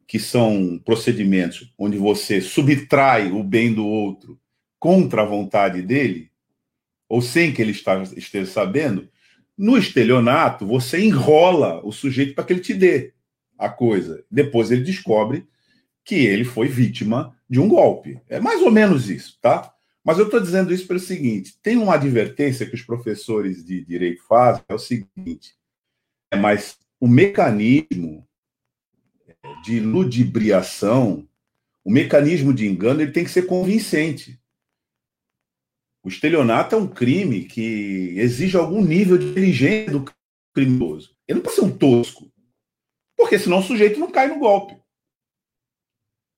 que 0.06 0.18
são 0.18 0.80
procedimentos 0.84 1.72
onde 1.78 1.96
você 1.96 2.40
subtrai 2.40 3.30
o 3.30 3.42
bem 3.42 3.72
do 3.72 3.86
outro 3.86 4.38
contra 4.78 5.22
a 5.22 5.26
vontade 5.26 5.80
dele, 5.80 6.30
ou 7.08 7.22
sem 7.22 7.52
que 7.52 7.62
ele 7.62 7.72
esteja 7.72 8.50
sabendo, 8.50 9.08
no 9.56 9.76
estelionato 9.76 10.66
você 10.66 11.00
enrola 11.00 11.84
o 11.84 11.92
sujeito 11.92 12.34
para 12.34 12.44
que 12.44 12.52
ele 12.52 12.60
te 12.60 12.74
dê 12.74 13.12
a 13.58 13.68
coisa. 13.68 14.24
Depois 14.30 14.70
ele 14.70 14.82
descobre 14.82 15.46
que 16.04 16.16
ele 16.26 16.44
foi 16.44 16.68
vítima 16.68 17.36
de 17.48 17.60
um 17.60 17.68
golpe. 17.68 18.20
É 18.28 18.40
mais 18.40 18.60
ou 18.60 18.70
menos 18.70 19.08
isso, 19.08 19.38
tá? 19.40 19.72
Mas 20.04 20.18
eu 20.18 20.24
estou 20.24 20.40
dizendo 20.40 20.72
isso 20.72 20.86
pelo 20.86 20.98
seguinte: 20.98 21.56
tem 21.62 21.76
uma 21.76 21.94
advertência 21.94 22.66
que 22.66 22.74
os 22.74 22.82
professores 22.82 23.64
de 23.64 23.84
direito 23.84 24.22
fazem, 24.26 24.64
é 24.68 24.74
o 24.74 24.78
seguinte, 24.78 25.54
é, 26.30 26.36
mas 26.36 26.76
o 26.98 27.06
mecanismo 27.06 28.26
de 29.64 29.80
ludibriação, 29.80 31.28
o 31.84 31.90
mecanismo 31.90 32.52
de 32.52 32.66
engano, 32.66 33.00
ele 33.00 33.12
tem 33.12 33.24
que 33.24 33.30
ser 33.30 33.42
convincente. 33.42 34.40
O 36.02 36.08
estelionato 36.08 36.74
é 36.74 36.78
um 36.78 36.88
crime 36.88 37.44
que 37.44 38.14
exige 38.18 38.56
algum 38.56 38.82
nível 38.82 39.16
de 39.16 39.26
inteligência 39.26 39.92
do 39.92 40.04
criminoso. 40.52 41.16
Ele 41.28 41.36
não 41.36 41.44
pode 41.44 41.56
ser 41.56 41.62
um 41.62 41.76
tosco, 41.76 42.30
porque 43.16 43.38
senão 43.38 43.58
o 43.58 43.62
sujeito 43.62 44.00
não 44.00 44.10
cai 44.10 44.26
no 44.26 44.38
golpe. 44.38 44.76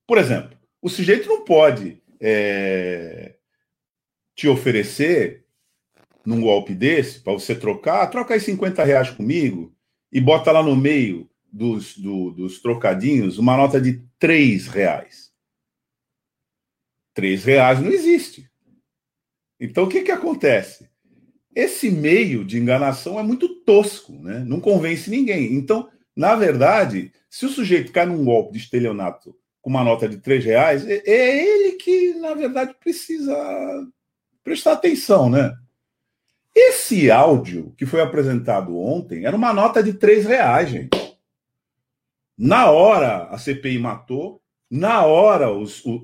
Por 0.06 0.18
exemplo, 0.18 0.56
o 0.82 0.88
sujeito 0.88 1.28
não 1.28 1.44
pode 1.44 2.02
é, 2.20 3.36
te 4.36 4.48
oferecer 4.48 5.46
num 6.24 6.40
golpe 6.40 6.74
desse, 6.74 7.20
para 7.20 7.32
você 7.32 7.54
trocar, 7.54 8.06
troca 8.08 8.34
aí 8.34 8.40
50 8.40 8.82
reais 8.84 9.10
comigo 9.10 9.74
e 10.12 10.20
bota 10.20 10.52
lá 10.52 10.62
no 10.62 10.76
meio 10.76 11.28
dos, 11.52 11.96
do, 11.96 12.30
dos 12.30 12.60
trocadinhos 12.60 13.38
uma 13.38 13.56
nota 13.56 13.80
de 13.80 14.02
3 14.18 14.66
reais. 14.68 15.32
3 17.14 17.44
reais 17.44 17.80
não 17.80 17.90
existe. 17.90 18.33
Então 19.64 19.84
o 19.84 19.88
que, 19.88 20.02
que 20.02 20.10
acontece? 20.10 20.88
Esse 21.54 21.90
meio 21.90 22.44
de 22.44 22.58
enganação 22.58 23.18
é 23.18 23.22
muito 23.22 23.48
tosco, 23.60 24.12
né? 24.12 24.44
não 24.46 24.60
convence 24.60 25.08
ninguém. 25.08 25.54
Então, 25.54 25.88
na 26.16 26.34
verdade, 26.34 27.12
se 27.30 27.46
o 27.46 27.48
sujeito 27.48 27.92
cai 27.92 28.06
num 28.06 28.24
golpe 28.24 28.52
de 28.52 28.58
estelionato 28.58 29.36
com 29.62 29.70
uma 29.70 29.84
nota 29.84 30.08
de 30.08 30.18
3 30.18 30.44
reais, 30.44 30.86
é, 30.86 31.02
é 31.06 31.46
ele 31.46 31.72
que, 31.72 32.14
na 32.14 32.34
verdade, 32.34 32.74
precisa 32.78 33.34
prestar 34.42 34.72
atenção, 34.72 35.30
né? 35.30 35.56
Esse 36.54 37.10
áudio 37.10 37.74
que 37.76 37.84
foi 37.84 38.00
apresentado 38.00 38.78
ontem 38.78 39.24
era 39.24 39.36
uma 39.36 39.52
nota 39.52 39.82
de 39.82 39.94
três 39.94 40.24
reais, 40.24 40.70
gente. 40.70 41.18
Na 42.38 42.70
hora 42.70 43.24
a 43.24 43.38
CPI 43.38 43.78
matou, 43.78 44.40
na 44.70 45.04
hora 45.04 45.50
os, 45.50 45.84
os, 45.84 46.00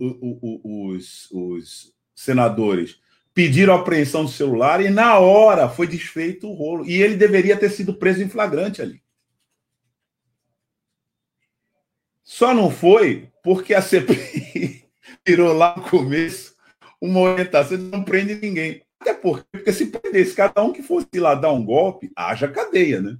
os, 0.64 1.30
os 1.30 1.94
senadores 2.14 2.98
pediram 3.40 3.72
apreensão 3.72 4.26
do 4.26 4.30
celular 4.30 4.84
e 4.84 4.90
na 4.90 5.18
hora 5.18 5.66
foi 5.66 5.86
desfeito 5.86 6.46
o 6.46 6.52
rolo. 6.52 6.84
E 6.84 7.00
ele 7.00 7.16
deveria 7.16 7.56
ter 7.56 7.70
sido 7.70 7.94
preso 7.94 8.22
em 8.22 8.28
flagrante 8.28 8.82
ali. 8.82 9.02
Só 12.22 12.52
não 12.52 12.70
foi 12.70 13.30
porque 13.42 13.72
a 13.72 13.80
CPI 13.80 14.84
tirou 15.24 15.54
lá 15.56 15.74
no 15.74 15.84
começo 15.84 16.54
uma 17.00 17.20
orientação 17.20 17.78
de 17.78 17.84
não 17.84 18.04
prende 18.04 18.34
ninguém. 18.34 18.82
Até 19.00 19.14
porque, 19.14 19.46
porque 19.50 19.72
se 19.72 19.86
prendesse 19.86 20.34
cada 20.34 20.62
um 20.62 20.70
que 20.70 20.82
fosse 20.82 21.08
lá 21.14 21.34
dar 21.34 21.50
um 21.50 21.64
golpe, 21.64 22.12
haja 22.14 22.46
cadeia, 22.46 23.00
né? 23.00 23.16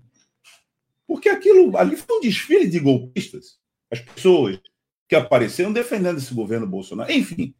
Porque 1.06 1.30
aquilo 1.30 1.78
ali 1.78 1.96
foi 1.96 2.18
um 2.18 2.20
desfile 2.20 2.68
de 2.68 2.78
golpistas. 2.78 3.58
As 3.90 4.00
pessoas 4.00 4.60
que 5.08 5.16
apareceram 5.16 5.72
defendendo 5.72 6.18
esse 6.18 6.34
governo 6.34 6.66
Bolsonaro. 6.66 7.10
Enfim, 7.10 7.54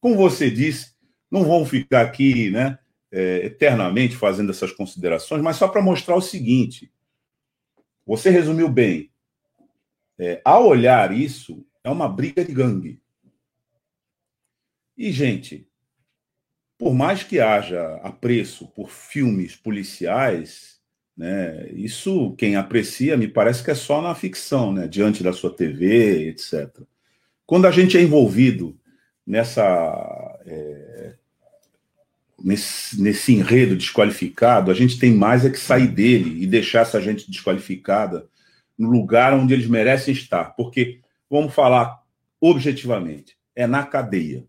como 0.00 0.14
você 0.14 0.48
disse, 0.48 0.93
não 1.34 1.42
vão 1.42 1.66
ficar 1.66 2.02
aqui, 2.02 2.48
né, 2.52 2.78
é, 3.10 3.46
eternamente 3.46 4.14
fazendo 4.14 4.50
essas 4.50 4.70
considerações, 4.70 5.42
mas 5.42 5.56
só 5.56 5.66
para 5.66 5.82
mostrar 5.82 6.14
o 6.14 6.20
seguinte: 6.20 6.92
você 8.06 8.30
resumiu 8.30 8.68
bem. 8.68 9.10
É, 10.16 10.40
ao 10.44 10.68
olhar 10.68 11.12
isso, 11.12 11.66
é 11.82 11.90
uma 11.90 12.08
briga 12.08 12.44
de 12.44 12.52
gangue. 12.52 13.02
E, 14.96 15.10
gente, 15.10 15.66
por 16.78 16.94
mais 16.94 17.24
que 17.24 17.40
haja 17.40 17.96
apreço 17.96 18.68
por 18.68 18.88
filmes 18.88 19.56
policiais, 19.56 20.80
né, 21.16 21.68
isso 21.72 22.36
quem 22.36 22.54
aprecia 22.54 23.16
me 23.16 23.26
parece 23.26 23.64
que 23.64 23.72
é 23.72 23.74
só 23.74 24.00
na 24.00 24.14
ficção, 24.14 24.72
né, 24.72 24.86
diante 24.86 25.20
da 25.20 25.32
sua 25.32 25.52
TV, 25.52 26.28
etc. 26.28 26.80
Quando 27.44 27.66
a 27.66 27.72
gente 27.72 27.98
é 27.98 28.02
envolvido 28.02 28.78
nessa 29.26 30.38
é, 30.46 31.16
nesse, 32.44 33.00
nesse 33.00 33.32
enredo 33.32 33.74
desqualificado, 33.74 34.70
a 34.70 34.74
gente 34.74 34.98
tem 34.98 35.14
mais 35.14 35.46
é 35.46 35.50
que 35.50 35.58
sair 35.58 35.88
dele 35.88 36.42
e 36.42 36.46
deixar 36.46 36.80
essa 36.80 37.00
gente 37.00 37.30
desqualificada 37.30 38.26
no 38.78 38.90
lugar 38.90 39.32
onde 39.32 39.54
eles 39.54 39.66
merecem 39.66 40.12
estar. 40.12 40.54
Porque, 40.54 41.00
vamos 41.30 41.54
falar 41.54 42.02
objetivamente, 42.38 43.38
é 43.56 43.66
na 43.66 43.82
cadeia. 43.82 44.44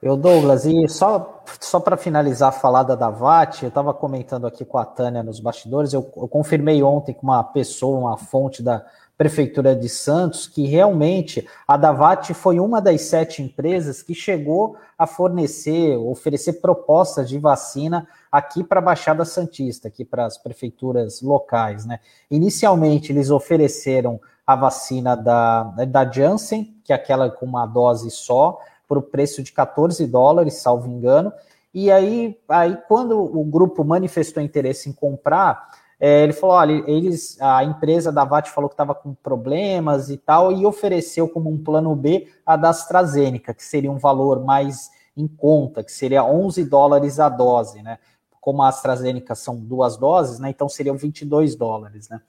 Eu, 0.00 0.16
Douglas, 0.16 0.64
e 0.64 0.88
só, 0.88 1.42
só 1.60 1.80
para 1.80 1.96
finalizar 1.96 2.50
a 2.50 2.52
falada 2.52 2.96
da 2.96 3.10
VAT, 3.10 3.62
eu 3.62 3.68
estava 3.68 3.92
comentando 3.92 4.46
aqui 4.46 4.64
com 4.64 4.78
a 4.78 4.84
Tânia 4.84 5.22
nos 5.22 5.40
bastidores, 5.40 5.92
eu, 5.92 6.00
eu, 6.16 6.28
confirmei 6.28 6.82
ontem 6.82 7.14
com 7.14 7.22
uma 7.22 7.42
pessoa, 7.42 7.98
uma 7.98 8.18
fonte 8.18 8.62
da 8.62 8.84
Prefeitura 9.16 9.76
de 9.76 9.88
Santos, 9.88 10.48
que 10.48 10.66
realmente 10.66 11.46
a 11.68 11.76
Davat 11.76 12.34
foi 12.34 12.58
uma 12.58 12.80
das 12.80 13.02
sete 13.02 13.42
empresas 13.42 14.02
que 14.02 14.12
chegou 14.12 14.76
a 14.98 15.06
fornecer, 15.06 15.96
oferecer 15.96 16.54
propostas 16.54 17.28
de 17.28 17.38
vacina 17.38 18.08
aqui 18.30 18.64
para 18.64 18.80
a 18.80 18.82
Baixada 18.82 19.24
Santista, 19.24 19.86
aqui 19.86 20.04
para 20.04 20.26
as 20.26 20.36
prefeituras 20.36 21.22
locais. 21.22 21.86
Né? 21.86 22.00
Inicialmente, 22.28 23.12
eles 23.12 23.30
ofereceram 23.30 24.20
a 24.46 24.56
vacina 24.56 25.16
da, 25.16 25.62
da 25.62 26.10
Janssen, 26.10 26.76
que 26.84 26.92
é 26.92 26.96
aquela 26.96 27.30
com 27.30 27.46
uma 27.46 27.66
dose 27.66 28.10
só, 28.10 28.58
por 28.86 29.00
preço 29.02 29.42
de 29.42 29.52
14 29.52 30.06
dólares, 30.06 30.54
salvo 30.54 30.88
engano. 30.88 31.32
E 31.72 31.90
aí, 31.90 32.38
aí 32.48 32.78
quando 32.86 33.18
o 33.18 33.44
grupo 33.44 33.84
manifestou 33.84 34.42
interesse 34.42 34.88
em 34.88 34.92
comprar, 34.92 35.70
é, 35.98 36.22
ele 36.22 36.32
falou: 36.32 36.56
olha, 36.56 36.84
eles, 36.86 37.40
a 37.40 37.64
empresa 37.64 38.12
da 38.12 38.24
VAT 38.24 38.48
falou 38.50 38.68
que 38.68 38.74
estava 38.74 38.94
com 38.94 39.14
problemas 39.14 40.10
e 40.10 40.16
tal, 40.16 40.52
e 40.52 40.66
ofereceu 40.66 41.28
como 41.28 41.50
um 41.50 41.62
plano 41.62 41.94
B 41.94 42.28
a 42.44 42.56
da 42.56 42.70
AstraZeneca, 42.70 43.54
que 43.54 43.64
seria 43.64 43.90
um 43.90 43.98
valor 43.98 44.44
mais 44.44 44.90
em 45.16 45.28
conta, 45.28 45.84
que 45.84 45.92
seria 45.92 46.24
11 46.24 46.64
dólares 46.64 47.20
a 47.20 47.28
dose, 47.28 47.82
né? 47.82 47.98
Como 48.40 48.62
a 48.62 48.68
AstraZeneca 48.68 49.34
são 49.34 49.56
duas 49.56 49.96
doses, 49.96 50.38
né? 50.38 50.50
Então 50.50 50.68
seriam 50.68 50.96
22 50.96 51.54
dólares, 51.54 52.08
né? 52.08 52.20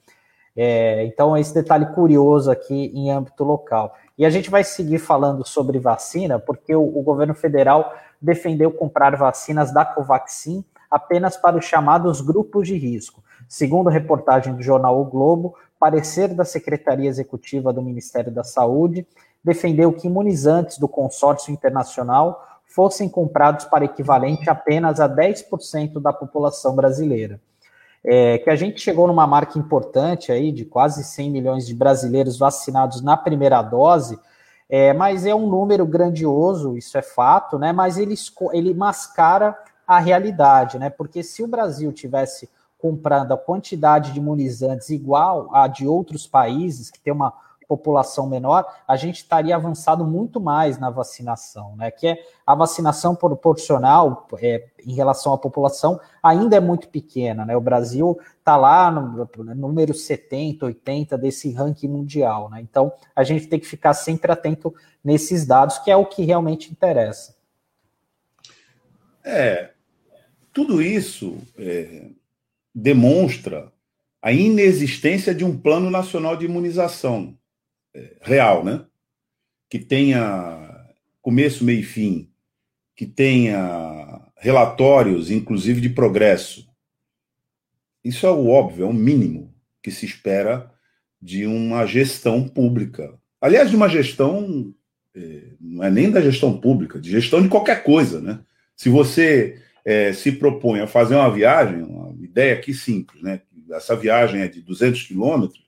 É, 0.58 1.04
então, 1.04 1.36
esse 1.36 1.52
detalhe 1.52 1.84
curioso 1.94 2.50
aqui 2.50 2.90
em 2.94 3.10
âmbito 3.10 3.44
local. 3.44 3.94
E 4.16 4.24
a 4.24 4.30
gente 4.30 4.48
vai 4.48 4.64
seguir 4.64 4.98
falando 4.98 5.46
sobre 5.46 5.78
vacina, 5.78 6.38
porque 6.38 6.74
o, 6.74 6.82
o 6.82 7.02
governo 7.02 7.34
federal 7.34 7.92
defendeu 8.20 8.70
comprar 8.70 9.14
vacinas 9.16 9.70
da 9.70 9.84
Covaxin 9.84 10.64
apenas 10.90 11.36
para 11.36 11.58
os 11.58 11.64
chamados 11.66 12.22
grupos 12.22 12.66
de 12.66 12.74
risco. 12.74 13.22
Segundo 13.48 13.90
reportagem 13.90 14.54
do 14.54 14.62
jornal 14.62 15.00
O 15.00 15.04
Globo, 15.04 15.54
parecer 15.78 16.34
da 16.34 16.44
Secretaria 16.44 17.08
Executiva 17.08 17.72
do 17.72 17.82
Ministério 17.82 18.32
da 18.32 18.44
Saúde 18.44 19.06
defendeu 19.42 19.92
que 19.92 20.06
imunizantes 20.06 20.78
do 20.78 20.88
consórcio 20.88 21.52
internacional 21.52 22.60
fossem 22.66 23.08
comprados 23.08 23.64
para 23.64 23.84
equivalente 23.84 24.50
apenas 24.50 25.00
a 25.00 25.08
10% 25.08 26.00
da 26.00 26.12
população 26.12 26.74
brasileira 26.74 27.40
é, 28.06 28.38
que 28.38 28.48
a 28.48 28.54
gente 28.54 28.80
chegou 28.80 29.08
numa 29.08 29.26
marca 29.26 29.58
importante 29.58 30.30
aí 30.30 30.52
de 30.52 30.64
quase 30.64 31.02
100 31.02 31.28
milhões 31.28 31.66
de 31.66 31.74
brasileiros 31.74 32.38
vacinados 32.38 33.02
na 33.02 33.16
primeira 33.16 33.60
dose, 33.60 34.16
é, 34.70 34.92
mas 34.92 35.26
é 35.26 35.34
um 35.34 35.48
número 35.48 35.84
grandioso, 35.84 36.76
isso 36.76 36.96
é 36.96 37.02
fato, 37.02 37.58
né? 37.58 37.72
Mas 37.72 37.98
ele, 37.98 38.14
ele 38.52 38.72
mascara 38.72 39.58
a 39.86 39.98
realidade, 39.98 40.78
né? 40.78 40.88
Porque 40.88 41.22
se 41.24 41.42
o 41.42 41.48
Brasil 41.48 41.92
tivesse 41.92 42.48
comprando 42.86 43.32
a 43.32 43.36
quantidade 43.36 44.12
de 44.12 44.20
imunizantes 44.20 44.90
igual 44.90 45.52
a 45.52 45.66
de 45.66 45.88
outros 45.88 46.24
países 46.24 46.88
que 46.88 47.00
tem 47.00 47.12
uma 47.12 47.34
população 47.66 48.28
menor, 48.28 48.64
a 48.86 48.94
gente 48.94 49.16
estaria 49.16 49.56
avançado 49.56 50.04
muito 50.04 50.40
mais 50.40 50.78
na 50.78 50.88
vacinação, 50.88 51.74
né? 51.74 51.90
Que 51.90 52.06
é 52.06 52.18
a 52.46 52.54
vacinação 52.54 53.16
proporcional 53.16 54.28
é, 54.40 54.68
em 54.86 54.94
relação 54.94 55.32
à 55.32 55.38
população 55.38 55.98
ainda 56.22 56.54
é 56.54 56.60
muito 56.60 56.88
pequena, 56.88 57.44
né? 57.44 57.56
O 57.56 57.60
Brasil 57.60 58.16
está 58.38 58.56
lá 58.56 58.88
no, 58.88 59.28
no 59.36 59.54
número 59.56 59.92
70, 59.92 60.64
80 60.64 61.18
desse 61.18 61.50
ranking 61.50 61.88
mundial, 61.88 62.48
né? 62.48 62.60
Então 62.60 62.92
a 63.16 63.24
gente 63.24 63.48
tem 63.48 63.58
que 63.58 63.66
ficar 63.66 63.94
sempre 63.94 64.30
atento 64.30 64.72
nesses 65.02 65.44
dados, 65.44 65.76
que 65.80 65.90
é 65.90 65.96
o 65.96 66.06
que 66.06 66.22
realmente 66.22 66.70
interessa. 66.70 67.34
É, 69.24 69.70
tudo 70.52 70.80
isso 70.80 71.36
é, 71.58 72.10
demonstra 72.78 73.72
a 74.20 74.32
inexistência 74.32 75.34
de 75.34 75.42
um 75.42 75.56
plano 75.56 75.90
nacional 75.90 76.36
de 76.36 76.44
imunização 76.44 77.34
real, 78.20 78.62
né? 78.62 78.84
Que 79.70 79.78
tenha 79.78 80.86
começo, 81.22 81.64
meio 81.64 81.80
e 81.80 81.82
fim, 81.82 82.30
que 82.94 83.06
tenha 83.06 84.20
relatórios, 84.36 85.30
inclusive 85.30 85.80
de 85.80 85.88
progresso. 85.88 86.68
Isso 88.04 88.26
é 88.26 88.30
o 88.30 88.48
óbvio, 88.48 88.84
é 88.84 88.88
o 88.88 88.92
mínimo 88.92 89.54
que 89.82 89.90
se 89.90 90.04
espera 90.04 90.70
de 91.20 91.46
uma 91.46 91.86
gestão 91.86 92.46
pública. 92.46 93.18
Aliás, 93.40 93.70
de 93.70 93.76
uma 93.76 93.88
gestão, 93.88 94.74
é, 95.14 95.42
não 95.58 95.82
é 95.82 95.90
nem 95.90 96.10
da 96.10 96.20
gestão 96.20 96.60
pública, 96.60 97.00
de 97.00 97.10
gestão 97.10 97.42
de 97.42 97.48
qualquer 97.48 97.82
coisa, 97.82 98.20
né? 98.20 98.38
Se 98.76 98.90
você 98.90 99.62
é, 99.84 100.12
se 100.12 100.32
propõe 100.32 100.80
a 100.80 100.86
fazer 100.86 101.14
uma 101.14 101.30
viagem, 101.30 101.82
ideia 102.36 102.54
aqui 102.54 102.74
simples, 102.74 103.22
né? 103.22 103.40
Essa 103.70 103.96
viagem 103.96 104.42
é 104.42 104.48
de 104.48 104.60
200 104.60 105.04
quilômetros, 105.04 105.66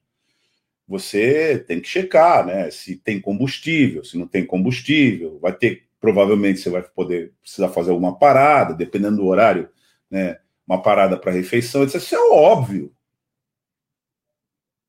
você 0.86 1.58
tem 1.66 1.80
que 1.80 1.88
checar, 1.88 2.44
né? 2.44 2.70
Se 2.70 2.96
tem 2.96 3.18
combustível, 3.18 4.04
se 4.04 4.18
não 4.18 4.28
tem 4.28 4.44
combustível, 4.46 5.38
vai 5.40 5.54
ter, 5.54 5.88
provavelmente 5.98 6.60
você 6.60 6.68
vai 6.68 6.82
poder 6.82 7.32
precisar 7.40 7.70
fazer 7.70 7.90
alguma 7.90 8.18
parada, 8.18 8.74
dependendo 8.74 9.16
do 9.16 9.26
horário, 9.26 9.70
né? 10.10 10.38
Uma 10.66 10.82
parada 10.82 11.16
para 11.16 11.32
refeição, 11.32 11.84
isso 11.84 12.14
é 12.14 12.18
óbvio. 12.30 12.94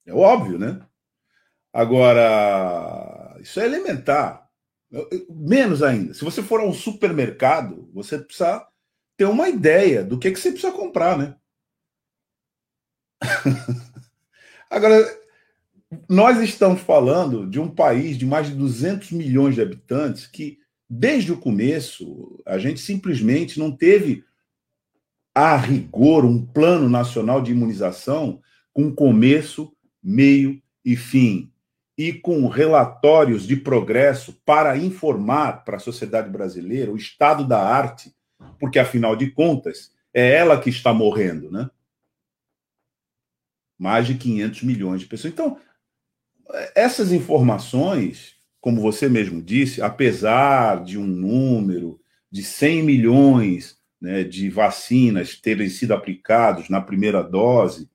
É 0.06 0.14
óbvio, 0.14 0.60
né? 0.60 0.82
Agora, 1.72 3.38
isso 3.40 3.60
é 3.62 3.66
elementar. 3.66 4.50
Menos 5.30 5.82
ainda. 5.82 6.14
Se 6.14 6.26
você 6.26 6.44
for 6.44 6.60
ao 6.60 6.74
supermercado, 6.74 7.90
você 7.94 8.18
precisa 8.18 8.68
ter 9.16 9.26
uma 9.26 9.48
ideia 9.48 10.04
do 10.04 10.20
que, 10.20 10.32
que 10.32 10.40
você 10.40 10.52
precisa 10.52 10.74
comprar, 10.74 11.18
né? 11.18 11.36
Agora, 14.70 15.06
nós 16.08 16.40
estamos 16.42 16.82
falando 16.82 17.48
de 17.48 17.60
um 17.60 17.68
país 17.68 18.18
de 18.18 18.26
mais 18.26 18.48
de 18.48 18.56
200 18.56 19.12
milhões 19.12 19.56
de 19.56 19.62
habitantes 19.62 20.28
que, 20.28 20.60
desde 20.90 21.32
o 21.32 21.38
começo, 21.38 22.42
a 22.46 22.58
gente 22.58 22.80
simplesmente 22.80 23.60
não 23.60 23.72
teve 23.72 24.24
a 25.34 25.56
rigor 25.56 26.26
um 26.26 26.46
plano 26.46 26.90
nacional 26.90 27.42
de 27.42 27.52
imunização 27.52 28.42
com 28.74 28.94
começo, 28.94 29.74
meio 30.02 30.62
e 30.84 30.96
fim, 30.96 31.52
e 31.98 32.14
com 32.14 32.48
relatórios 32.48 33.46
de 33.46 33.56
progresso 33.56 34.34
para 34.46 34.78
informar 34.78 35.66
para 35.66 35.78
a 35.78 35.80
sociedade 35.80 36.30
brasileira 36.30 36.92
o 36.92 36.98
estado 36.98 37.46
da 37.46 37.60
arte, 37.60 38.14
porque 38.60 38.80
afinal 38.80 39.16
de 39.16 39.32
contas 39.32 39.92
é 40.14 40.36
ela 40.36 40.60
que 40.60 40.70
está 40.70 40.94
morrendo, 40.94 41.52
né? 41.52 41.70
Mais 43.80 44.06
de 44.06 44.16
500 44.16 44.64
milhões 44.64 45.02
de 45.02 45.08
pessoas. 45.08 45.34
Então, 45.34 45.58
essas 46.76 47.12
informações, 47.12 48.36
como 48.60 48.82
você 48.82 49.08
mesmo 49.08 49.42
disse, 49.42 49.82
apesar 49.82 50.84
de 50.84 50.98
um 50.98 51.08
número 51.08 52.00
de 52.30 52.44
100 52.44 52.84
milhões 52.84 53.80
né, 54.02 54.24
de 54.24 54.50
vacinas 54.50 55.36
terem 55.36 55.70
sido 55.70 55.94
aplicados 55.94 56.70
na 56.70 56.82
primeira 56.82 57.24
dose, 57.24 57.90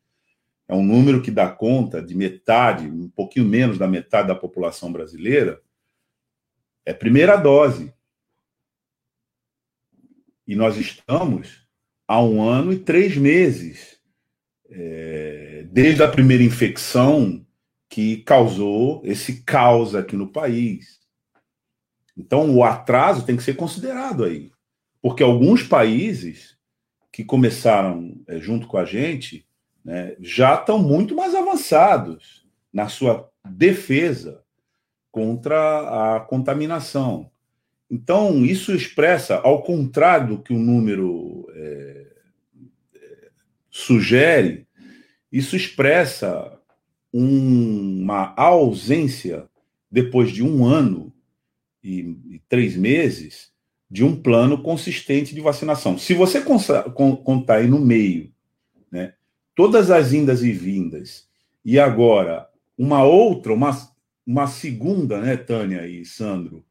é 0.67 0.75
um 0.75 0.83
número 0.83 1.21
que 1.21 1.31
dá 1.31 1.49
conta 1.51 2.01
de 2.01 2.15
metade, 2.15 2.87
um 2.87 3.09
pouquinho 3.09 3.47
menos 3.47 3.77
da 3.77 3.87
metade 3.87 4.29
da 4.29 4.35
população 4.35 4.91
brasileira, 4.91 5.61
é 6.85 6.93
primeira 6.93 7.37
dose. 7.37 7.93
E 10.47 10.55
nós 10.55 10.77
estamos 10.77 11.67
há 12.07 12.23
um 12.23 12.43
ano 12.43 12.73
e 12.73 12.79
três 12.79 13.17
meses, 13.17 13.94
é, 14.71 15.67
desde 15.71 16.03
a 16.03 16.09
primeira 16.09 16.43
infecção 16.43 17.45
que 17.89 18.19
causou 18.19 19.03
esse 19.05 19.43
caos 19.43 19.95
aqui 19.95 20.17
no 20.17 20.29
país. 20.29 21.01
Então, 22.17 22.55
o 22.55 22.65
atraso 22.65 23.25
tem 23.25 23.37
que 23.37 23.43
ser 23.43 23.55
considerado 23.55 24.25
aí. 24.25 24.51
Porque 25.01 25.23
alguns 25.23 25.63
países 25.63 26.57
que 27.13 27.25
começaram 27.25 28.21
é, 28.27 28.39
junto 28.39 28.67
com 28.67 28.77
a 28.77 28.85
gente 28.85 29.47
né, 29.85 30.17
já 30.19 30.55
estão 30.55 30.79
muito 30.79 31.15
mais 31.15 31.35
avançados 31.35 32.45
na 32.73 32.89
sua 32.89 33.31
defesa 33.49 34.43
contra 35.13 36.17
a 36.17 36.21
contaminação. 36.21 37.31
Então, 37.89 38.45
isso 38.45 38.73
expressa, 38.75 39.37
ao 39.37 39.63
contrário 39.63 40.37
do 40.37 40.43
que 40.43 40.53
o 40.53 40.59
número 40.59 41.47
é, 41.55 42.04
sugere, 43.75 44.69
isso 45.33 45.57
expressa 45.57 46.57
uma 47.13 48.33
ausência, 48.37 49.49
depois 49.91 50.31
de 50.31 50.45
um 50.45 50.65
ano 50.65 51.13
e, 51.83 52.17
e 52.31 52.43
três 52.49 52.77
meses, 52.77 53.51
de 53.91 54.05
um 54.05 54.15
plano 54.15 54.63
consistente 54.63 55.35
de 55.35 55.41
vacinação. 55.41 55.99
Se 55.99 56.15
você 56.15 56.41
contar 56.41 57.57
aí 57.57 57.67
no 57.67 57.81
meio, 57.81 58.33
né, 58.93 59.15
todas 59.57 59.91
as 59.91 60.13
indas 60.13 60.45
e 60.45 60.53
vindas, 60.53 61.29
e 61.65 61.77
agora 61.77 62.49
uma 62.79 63.03
outra, 63.03 63.53
uma, 63.53 63.77
uma 64.25 64.47
segunda, 64.47 65.21
né, 65.21 65.37
Tânia 65.37 65.85
e 65.85 66.05
Sandro, 66.05 66.65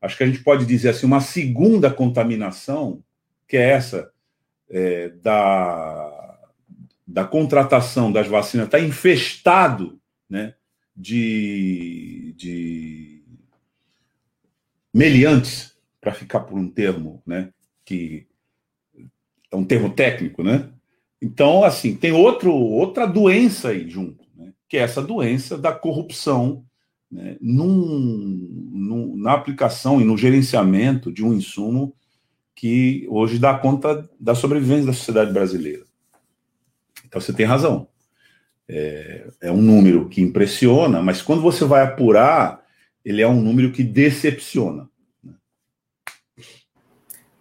acho 0.00 0.16
que 0.16 0.24
a 0.24 0.26
gente 0.26 0.42
pode 0.42 0.64
dizer 0.64 0.88
assim, 0.88 1.04
uma 1.04 1.20
segunda 1.20 1.90
contaminação, 1.90 3.04
que 3.46 3.58
é 3.58 3.72
essa 3.72 4.10
é, 4.70 5.10
da, 5.10 6.15
da 7.06 7.24
contratação 7.24 8.10
das 8.10 8.26
vacinas, 8.26 8.66
está 8.66 8.80
infestado 8.80 10.00
né, 10.28 10.54
de, 10.94 12.34
de 12.36 13.22
meliantes, 14.92 15.76
para 16.00 16.12
ficar 16.12 16.40
por 16.40 16.56
um 16.56 16.68
termo 16.68 17.22
né, 17.26 17.50
que 17.84 18.26
é 19.50 19.56
um 19.56 19.64
termo 19.64 19.90
técnico, 19.90 20.42
né? 20.42 20.68
Então, 21.20 21.64
assim, 21.64 21.96
tem 21.96 22.12
outro, 22.12 22.52
outra 22.52 23.06
doença 23.06 23.70
aí 23.70 23.88
junto, 23.88 24.24
né? 24.36 24.52
que 24.68 24.76
é 24.76 24.80
essa 24.80 25.02
doença 25.02 25.56
da 25.56 25.72
corrupção 25.72 26.66
né? 27.10 27.36
Num, 27.40 28.68
num, 28.72 29.16
na 29.16 29.32
aplicação 29.32 30.00
e 30.00 30.04
no 30.04 30.16
gerenciamento 30.16 31.12
de 31.12 31.24
um 31.24 31.32
insumo 31.32 31.94
que 32.54 33.06
hoje 33.08 33.38
dá 33.38 33.56
conta 33.56 34.08
da 34.18 34.34
sobrevivência 34.34 34.86
da 34.86 34.92
sociedade 34.92 35.32
brasileira. 35.32 35.85
Então 37.16 37.20
você 37.20 37.32
tem 37.32 37.46
razão. 37.46 37.88
É, 38.68 39.26
é, 39.40 39.50
um 39.50 39.62
número 39.62 40.08
que 40.08 40.20
impressiona, 40.20 41.00
mas 41.00 41.22
quando 41.22 41.40
você 41.40 41.64
vai 41.64 41.82
apurar, 41.82 42.62
ele 43.02 43.22
é 43.22 43.28
um 43.28 43.40
número 43.40 43.72
que 43.72 43.82
decepciona. 43.82 44.86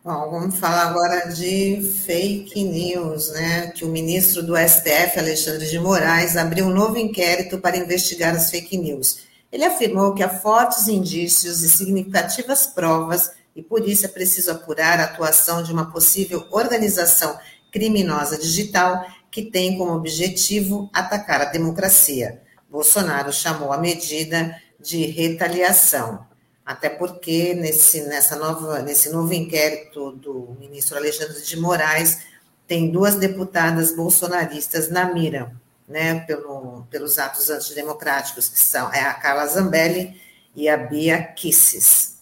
Bom, 0.04 0.30
vamos 0.30 0.58
falar 0.58 0.84
agora 0.84 1.26
de 1.34 1.82
fake 2.06 2.64
news, 2.64 3.34
né? 3.34 3.72
Que 3.72 3.84
o 3.84 3.90
ministro 3.90 4.44
do 4.44 4.56
STF, 4.56 5.20
Alexandre 5.20 5.68
de 5.68 5.80
Moraes, 5.80 6.38
abriu 6.38 6.68
um 6.68 6.74
novo 6.74 6.98
inquérito 6.98 7.58
para 7.58 7.76
investigar 7.76 8.34
as 8.34 8.52
fake 8.52 8.78
news. 8.78 9.26
Ele 9.52 9.66
afirmou 9.66 10.14
que 10.14 10.24
há 10.24 10.30
fortes 10.30 10.88
indícios 10.88 11.64
e 11.64 11.70
significativas 11.70 12.68
provas 12.68 13.32
e 13.56 13.64
por 13.64 13.86
isso 13.88 14.06
é 14.06 14.10
preciso 14.10 14.52
apurar 14.52 15.00
a 15.00 15.06
atuação 15.06 15.64
de 15.64 15.74
uma 15.74 15.92
possível 15.92 16.46
organização 16.52 17.38
criminosa 17.72 18.38
digital 18.38 19.04
que 19.36 19.42
tem 19.42 19.78
como 19.78 19.92
objetivo 19.92 20.90
atacar 20.94 21.42
a 21.42 21.52
democracia. 21.52 22.42
Bolsonaro 22.70 23.34
chamou 23.34 23.74
a 23.74 23.78
medida 23.78 24.56
de 24.80 25.08
retaliação, 25.08 26.26
até 26.66 26.88
porque 26.88 27.54
nesse, 27.54 28.04
nessa 28.04 28.38
nova, 28.38 28.82
nesse 28.82 29.10
novo 29.10 29.34
inquérito 29.34 30.14
do 30.14 30.56
ministro 30.58 30.98
Alexandre 30.98 31.42
de 31.42 31.60
Moraes 31.60 32.20
tem 32.66 32.90
duas 32.90 33.16
deputadas 33.16 33.94
bolsonaristas 33.94 34.90
na 34.90 35.14
mira 35.14 35.54
né, 35.86 36.22
pelo, 36.22 36.88
pelos 36.90 37.20
atos 37.20 37.50
antidemocráticos, 37.50 38.48
que 38.48 38.58
são 38.58 38.90
é 38.94 39.02
a 39.02 39.16
Carla 39.16 39.48
Zambelli 39.48 40.18
e 40.56 40.70
a 40.70 40.78
Bia 40.78 41.22
Kisses. 41.22 42.15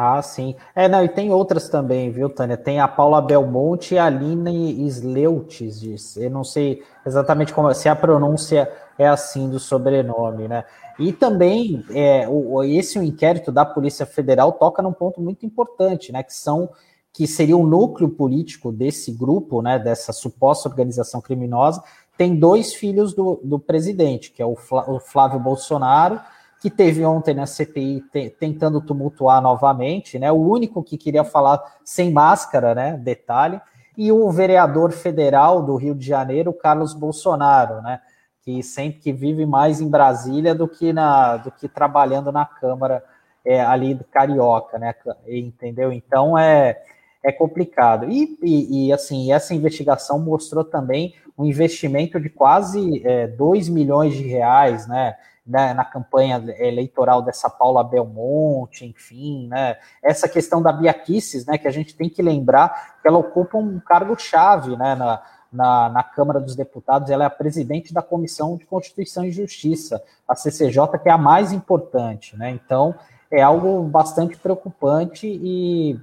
Ah, 0.00 0.22
sim. 0.22 0.54
É, 0.76 0.86
não, 0.88 1.04
e 1.04 1.08
tem 1.08 1.32
outras 1.32 1.68
também, 1.68 2.08
viu, 2.12 2.30
Tânia? 2.30 2.56
Tem 2.56 2.78
a 2.78 2.86
Paula 2.86 3.20
Belmonte 3.20 3.96
e 3.96 3.98
a 3.98 4.04
Aline 4.04 4.86
Sleutes, 4.86 6.16
eu 6.16 6.30
não 6.30 6.44
sei 6.44 6.84
exatamente 7.04 7.52
como, 7.52 7.74
se 7.74 7.88
a 7.88 7.96
pronúncia 7.96 8.72
é 8.96 9.08
assim 9.08 9.50
do 9.50 9.58
sobrenome, 9.58 10.46
né? 10.46 10.62
E 11.00 11.12
também, 11.12 11.84
é, 11.90 12.28
o, 12.28 12.62
esse 12.62 12.96
o 12.96 13.02
inquérito 13.02 13.50
da 13.50 13.64
Polícia 13.64 14.06
Federal 14.06 14.52
toca 14.52 14.80
num 14.80 14.92
ponto 14.92 15.20
muito 15.20 15.44
importante, 15.44 16.12
né, 16.12 16.22
que 16.22 16.32
são 16.32 16.70
que 17.12 17.26
seria 17.26 17.56
o 17.56 17.66
núcleo 17.66 18.08
político 18.08 18.70
desse 18.70 19.10
grupo, 19.10 19.60
né, 19.60 19.80
dessa 19.80 20.12
suposta 20.12 20.68
organização 20.68 21.20
criminosa, 21.20 21.82
tem 22.16 22.36
dois 22.36 22.72
filhos 22.72 23.12
do, 23.14 23.40
do 23.42 23.58
presidente, 23.58 24.30
que 24.30 24.40
é 24.40 24.46
o, 24.46 24.54
Flávio 25.00 25.40
Bolsonaro, 25.40 26.20
que 26.60 26.70
teve 26.70 27.04
ontem 27.04 27.34
na 27.34 27.46
CPI 27.46 28.02
te, 28.12 28.30
tentando 28.30 28.80
tumultuar 28.80 29.40
novamente, 29.40 30.18
né? 30.18 30.30
O 30.32 30.36
único 30.36 30.82
que 30.82 30.96
queria 30.96 31.24
falar 31.24 31.62
sem 31.84 32.10
máscara, 32.10 32.74
né? 32.74 32.96
Detalhe, 32.96 33.60
e 33.96 34.12
o 34.12 34.30
vereador 34.30 34.92
federal 34.92 35.62
do 35.62 35.76
Rio 35.76 35.94
de 35.94 36.06
Janeiro, 36.06 36.52
Carlos 36.52 36.94
Bolsonaro, 36.94 37.80
né? 37.82 38.00
Que 38.42 38.62
sempre 38.62 39.00
que 39.00 39.12
vive 39.12 39.46
mais 39.46 39.80
em 39.80 39.88
Brasília 39.88 40.54
do 40.54 40.66
que 40.66 40.92
na 40.92 41.36
do 41.36 41.50
que 41.50 41.68
trabalhando 41.68 42.32
na 42.32 42.46
Câmara 42.46 43.04
é, 43.44 43.60
ali 43.60 43.94
do 43.94 44.04
Carioca, 44.04 44.78
né? 44.78 44.94
Entendeu? 45.26 45.92
Então 45.92 46.36
é 46.36 46.80
é 47.22 47.32
complicado. 47.32 48.10
E, 48.10 48.38
e, 48.42 48.86
e, 48.86 48.92
assim, 48.92 49.32
essa 49.32 49.54
investigação 49.54 50.18
mostrou 50.18 50.64
também 50.64 51.14
um 51.36 51.44
investimento 51.44 52.18
de 52.20 52.28
quase 52.28 53.02
é, 53.06 53.26
2 53.26 53.68
milhões 53.68 54.14
de 54.14 54.22
reais, 54.22 54.86
né? 54.86 55.14
Na, 55.48 55.72
na, 55.72 55.84
campanha 55.84 56.44
eleitoral 56.58 57.22
dessa 57.22 57.48
Paula 57.48 57.82
Belmonte, 57.82 58.84
enfim, 58.84 59.48
né? 59.48 59.78
Essa 60.02 60.28
questão 60.28 60.60
da 60.60 60.70
Bia 60.70 60.92
Kicis, 60.92 61.46
né? 61.46 61.56
Que 61.56 61.66
a 61.66 61.70
gente 61.70 61.96
tem 61.96 62.10
que 62.10 62.20
lembrar 62.20 62.98
que 63.00 63.08
ela 63.08 63.16
ocupa 63.16 63.56
um 63.56 63.80
cargo-chave, 63.80 64.76
né? 64.76 64.94
Na, 64.94 65.22
na, 65.50 65.88
na, 65.88 66.02
Câmara 66.02 66.38
dos 66.38 66.54
Deputados, 66.54 67.08
ela 67.08 67.24
é 67.24 67.26
a 67.26 67.30
presidente 67.30 67.94
da 67.94 68.02
Comissão 68.02 68.58
de 68.58 68.66
Constituição 68.66 69.24
e 69.24 69.32
Justiça, 69.32 70.04
a 70.28 70.34
CCJ, 70.34 70.98
que 71.02 71.08
é 71.08 71.12
a 71.12 71.16
mais 71.16 71.50
importante, 71.50 72.36
né? 72.36 72.50
Então, 72.50 72.94
é 73.30 73.40
algo 73.40 73.82
bastante 73.84 74.36
preocupante 74.36 75.26
e 75.26 75.98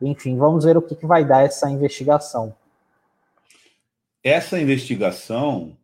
enfim, 0.00 0.36
vamos 0.36 0.64
ver 0.64 0.76
o 0.76 0.82
que, 0.82 0.94
que 0.94 1.06
vai 1.06 1.24
dar 1.24 1.44
essa 1.44 1.68
investigação. 1.68 2.54
Essa 4.24 4.58
investigação 4.58 5.76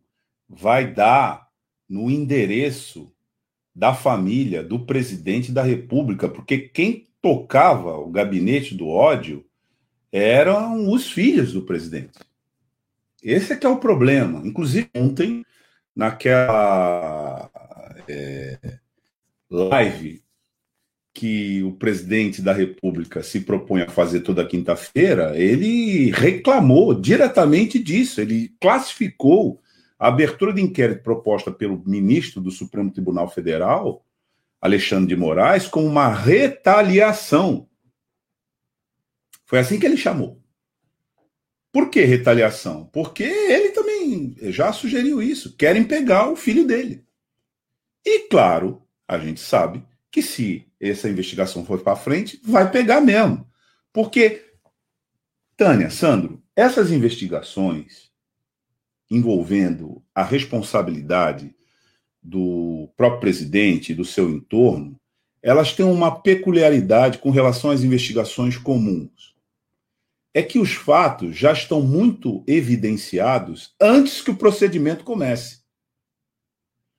vai 0.49 0.87
dar 0.87 1.46
no 1.87 2.09
endereço 2.09 3.11
da 3.73 3.93
família 3.93 4.63
do 4.63 4.79
presidente 4.85 5.51
da 5.51 5.61
República, 5.61 6.27
porque 6.27 6.57
quem 6.57 7.07
tocava 7.21 7.97
o 7.97 8.09
gabinete 8.09 8.73
do 8.73 8.87
ódio 8.87 9.45
eram 10.11 10.89
os 10.89 11.11
filhos 11.11 11.53
do 11.53 11.61
presidente. 11.61 12.19
Esse 13.21 13.53
é 13.53 13.55
que 13.55 13.65
é 13.65 13.69
o 13.69 13.79
problema. 13.79 14.41
Inclusive, 14.45 14.89
ontem, 14.95 15.45
naquela 15.95 17.49
é, 18.07 18.57
live 19.49 20.23
que 21.13 21.63
o 21.63 21.71
presidente 21.71 22.41
da 22.43 22.53
República 22.53 23.23
se 23.23 23.41
propõe 23.41 23.81
a 23.81 23.89
fazer 23.89 24.21
toda 24.21 24.45
quinta-feira, 24.45 25.35
ele 25.35 26.11
reclamou 26.11 26.93
diretamente 26.93 27.79
disso. 27.79 28.21
Ele 28.21 28.53
classificou 28.61 29.59
a 29.99 30.07
abertura 30.07 30.53
de 30.53 30.61
inquérito 30.61 31.03
proposta 31.03 31.51
pelo 31.51 31.81
ministro 31.85 32.39
do 32.39 32.51
Supremo 32.51 32.91
Tribunal 32.91 33.29
Federal, 33.29 34.05
Alexandre 34.61 35.07
de 35.07 35.15
Moraes, 35.15 35.67
como 35.67 35.87
uma 35.87 36.09
retaliação. 36.09 37.67
Foi 39.45 39.59
assim 39.59 39.79
que 39.79 39.85
ele 39.85 39.97
chamou. 39.97 40.41
Por 41.71 41.89
que 41.89 42.01
retaliação? 42.01 42.85
Porque 42.85 43.23
ele 43.23 43.69
também 43.69 44.35
já 44.51 44.73
sugeriu 44.73 45.21
isso. 45.21 45.55
Querem 45.55 45.83
pegar 45.83 46.29
o 46.29 46.35
filho 46.35 46.65
dele. 46.65 47.05
E, 48.05 48.27
claro, 48.27 48.81
a 49.07 49.17
gente 49.19 49.39
sabe 49.39 49.85
que 50.11 50.21
se 50.21 50.65
essa 50.79 51.09
investigação 51.09 51.65
for 51.65 51.81
para 51.81 51.95
frente, 51.95 52.39
vai 52.43 52.71
pegar 52.71 53.01
mesmo. 53.01 53.47
Porque, 53.91 54.45
Tânia, 55.55 55.89
Sandro, 55.89 56.41
essas 56.55 56.91
investigações 56.91 58.06
envolvendo 59.09 60.03
a 60.13 60.23
responsabilidade 60.23 61.53
do 62.21 62.89
próprio 62.97 63.21
presidente 63.21 63.91
e 63.91 63.95
do 63.95 64.03
seu 64.03 64.29
entorno, 64.29 64.99
elas 65.41 65.73
têm 65.73 65.85
uma 65.85 66.19
peculiaridade 66.19 67.19
com 67.19 67.29
relação 67.29 67.71
às 67.71 67.83
investigações 67.83 68.57
comuns. 68.57 69.35
É 70.33 70.43
que 70.43 70.59
os 70.59 70.73
fatos 70.73 71.35
já 71.35 71.53
estão 71.53 71.81
muito 71.81 72.43
evidenciados 72.45 73.73
antes 73.79 74.21
que 74.21 74.31
o 74.31 74.35
procedimento 74.35 75.03
comece. 75.03 75.61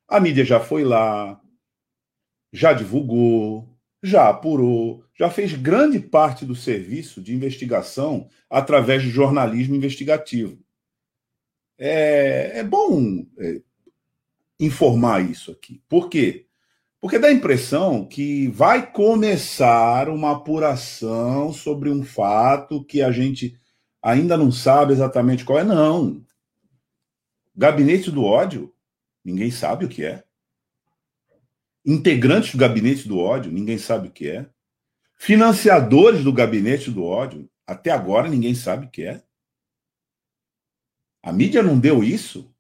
A 0.09 0.19
mídia 0.19 0.45
já 0.45 0.59
foi 0.59 0.83
lá, 0.83 1.39
já 2.53 2.73
divulgou, 2.73 3.69
já 4.03 4.29
apurou, 4.29 5.05
já 5.15 5.29
fez 5.29 5.53
grande 5.53 6.01
parte 6.01 6.47
do 6.47 6.55
serviço 6.55 7.21
de 7.21 7.35
investigação 7.35 8.29
através 8.49 9.03
de 9.03 9.11
jornalismo 9.11 9.75
investigativo. 9.75 10.59
É, 11.79 12.59
é 12.59 12.65
bom 12.65 13.25
é, 13.39 13.61
informar 14.59 15.29
isso 15.29 15.53
aqui. 15.53 15.83
Por 15.89 16.09
quê? 16.09 16.47
Porque 17.01 17.19
dá 17.19 17.29
a 17.29 17.33
impressão 17.33 18.05
que 18.05 18.49
vai 18.49 18.91
começar 18.91 20.09
uma 20.09 20.33
apuração 20.33 21.53
sobre 21.53 21.91
um 21.91 22.03
fato 22.03 22.85
que 22.85 23.01
a 23.01 23.13
gente 23.13 23.57
ainda 24.03 24.37
não 24.37 24.51
sabe 24.51 24.93
exatamente 24.93 25.45
qual 25.45 25.61
é. 25.61 25.65
Não. 25.65 26.25
Gabinete 27.57 28.11
do 28.11 28.25
ódio, 28.25 28.75
ninguém 29.25 29.51
sabe 29.51 29.85
o 29.85 29.89
que 29.89 30.05
é 30.05 30.25
integrantes 31.89 32.53
do 32.53 32.59
gabinete 32.59 33.09
do 33.09 33.19
ódio, 33.19 33.51
ninguém 33.51 33.79
sabe 33.79 34.09
o 34.09 34.11
que 34.11 34.29
é. 34.29 34.47
Financiadores 35.17 36.23
do 36.23 36.31
gabinete 36.31 36.91
do 36.91 37.03
ódio, 37.03 37.49
até 37.67 37.91
agora 37.91 38.29
ninguém 38.29 38.55
sabe 38.55 38.85
o 38.85 38.91
que 38.91 39.05
é. 39.05 39.23
A 41.23 41.33
mídia 41.33 41.63
não 41.63 41.79
deu 41.79 42.03
isso? 42.03 42.55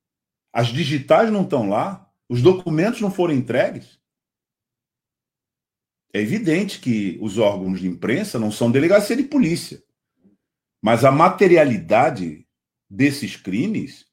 As 0.52 0.68
digitais 0.68 1.30
não 1.30 1.42
estão 1.42 1.68
lá? 1.68 2.10
Os 2.28 2.42
documentos 2.42 3.00
não 3.00 3.10
foram 3.10 3.34
entregues? 3.34 3.98
É 6.12 6.20
evidente 6.20 6.80
que 6.80 7.18
os 7.20 7.38
órgãos 7.38 7.80
de 7.80 7.86
imprensa 7.86 8.38
não 8.38 8.50
são 8.50 8.70
delegacia 8.70 9.16
de 9.16 9.22
polícia. 9.22 9.82
Mas 10.82 11.04
a 11.04 11.10
materialidade 11.10 12.46
desses 12.88 13.36
crimes 13.36 14.06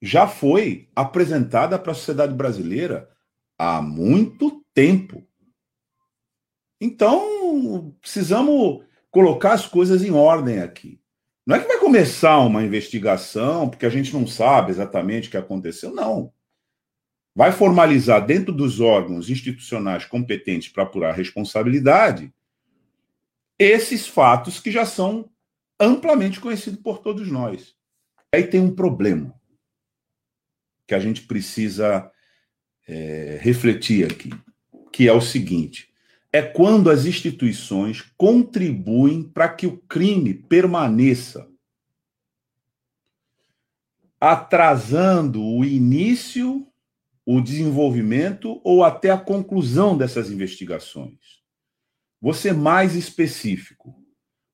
já 0.00 0.28
foi 0.28 0.88
apresentada 0.94 1.78
para 1.78 1.92
a 1.92 1.94
sociedade 1.94 2.34
brasileira 2.34 3.10
há 3.58 3.82
muito 3.82 4.64
tempo. 4.72 5.26
Então, 6.80 7.96
precisamos 8.00 8.84
colocar 9.10 9.54
as 9.54 9.66
coisas 9.66 10.04
em 10.04 10.12
ordem 10.12 10.60
aqui. 10.60 11.00
Não 11.48 11.56
é 11.56 11.60
que 11.60 11.66
vai 11.66 11.78
começar 11.78 12.40
uma 12.40 12.62
investigação, 12.62 13.70
porque 13.70 13.86
a 13.86 13.88
gente 13.88 14.12
não 14.12 14.26
sabe 14.26 14.70
exatamente 14.70 15.28
o 15.28 15.30
que 15.30 15.36
aconteceu, 15.38 15.94
não. 15.94 16.30
Vai 17.34 17.52
formalizar 17.52 18.26
dentro 18.26 18.52
dos 18.52 18.80
órgãos 18.80 19.30
institucionais 19.30 20.04
competentes 20.04 20.68
para 20.68 20.82
apurar 20.82 21.14
responsabilidade 21.14 22.30
esses 23.58 24.06
fatos 24.06 24.60
que 24.60 24.70
já 24.70 24.84
são 24.84 25.30
amplamente 25.80 26.38
conhecidos 26.38 26.80
por 26.80 26.98
todos 26.98 27.32
nós. 27.32 27.74
Aí 28.30 28.46
tem 28.46 28.60
um 28.60 28.74
problema 28.74 29.34
que 30.86 30.94
a 30.94 31.00
gente 31.00 31.22
precisa 31.22 32.12
é, 32.86 33.38
refletir 33.40 34.04
aqui, 34.04 34.30
que 34.92 35.08
é 35.08 35.14
o 35.14 35.20
seguinte: 35.22 35.87
é 36.32 36.42
quando 36.42 36.90
as 36.90 37.06
instituições 37.06 38.02
contribuem 38.16 39.22
para 39.22 39.48
que 39.48 39.66
o 39.66 39.78
crime 39.78 40.34
permaneça, 40.34 41.48
atrasando 44.20 45.42
o 45.42 45.64
início, 45.64 46.66
o 47.24 47.40
desenvolvimento 47.40 48.60
ou 48.64 48.84
até 48.84 49.10
a 49.10 49.18
conclusão 49.18 49.96
dessas 49.96 50.30
investigações. 50.30 51.38
Ser 52.34 52.52
mais 52.52 52.94
específico. 52.94 53.94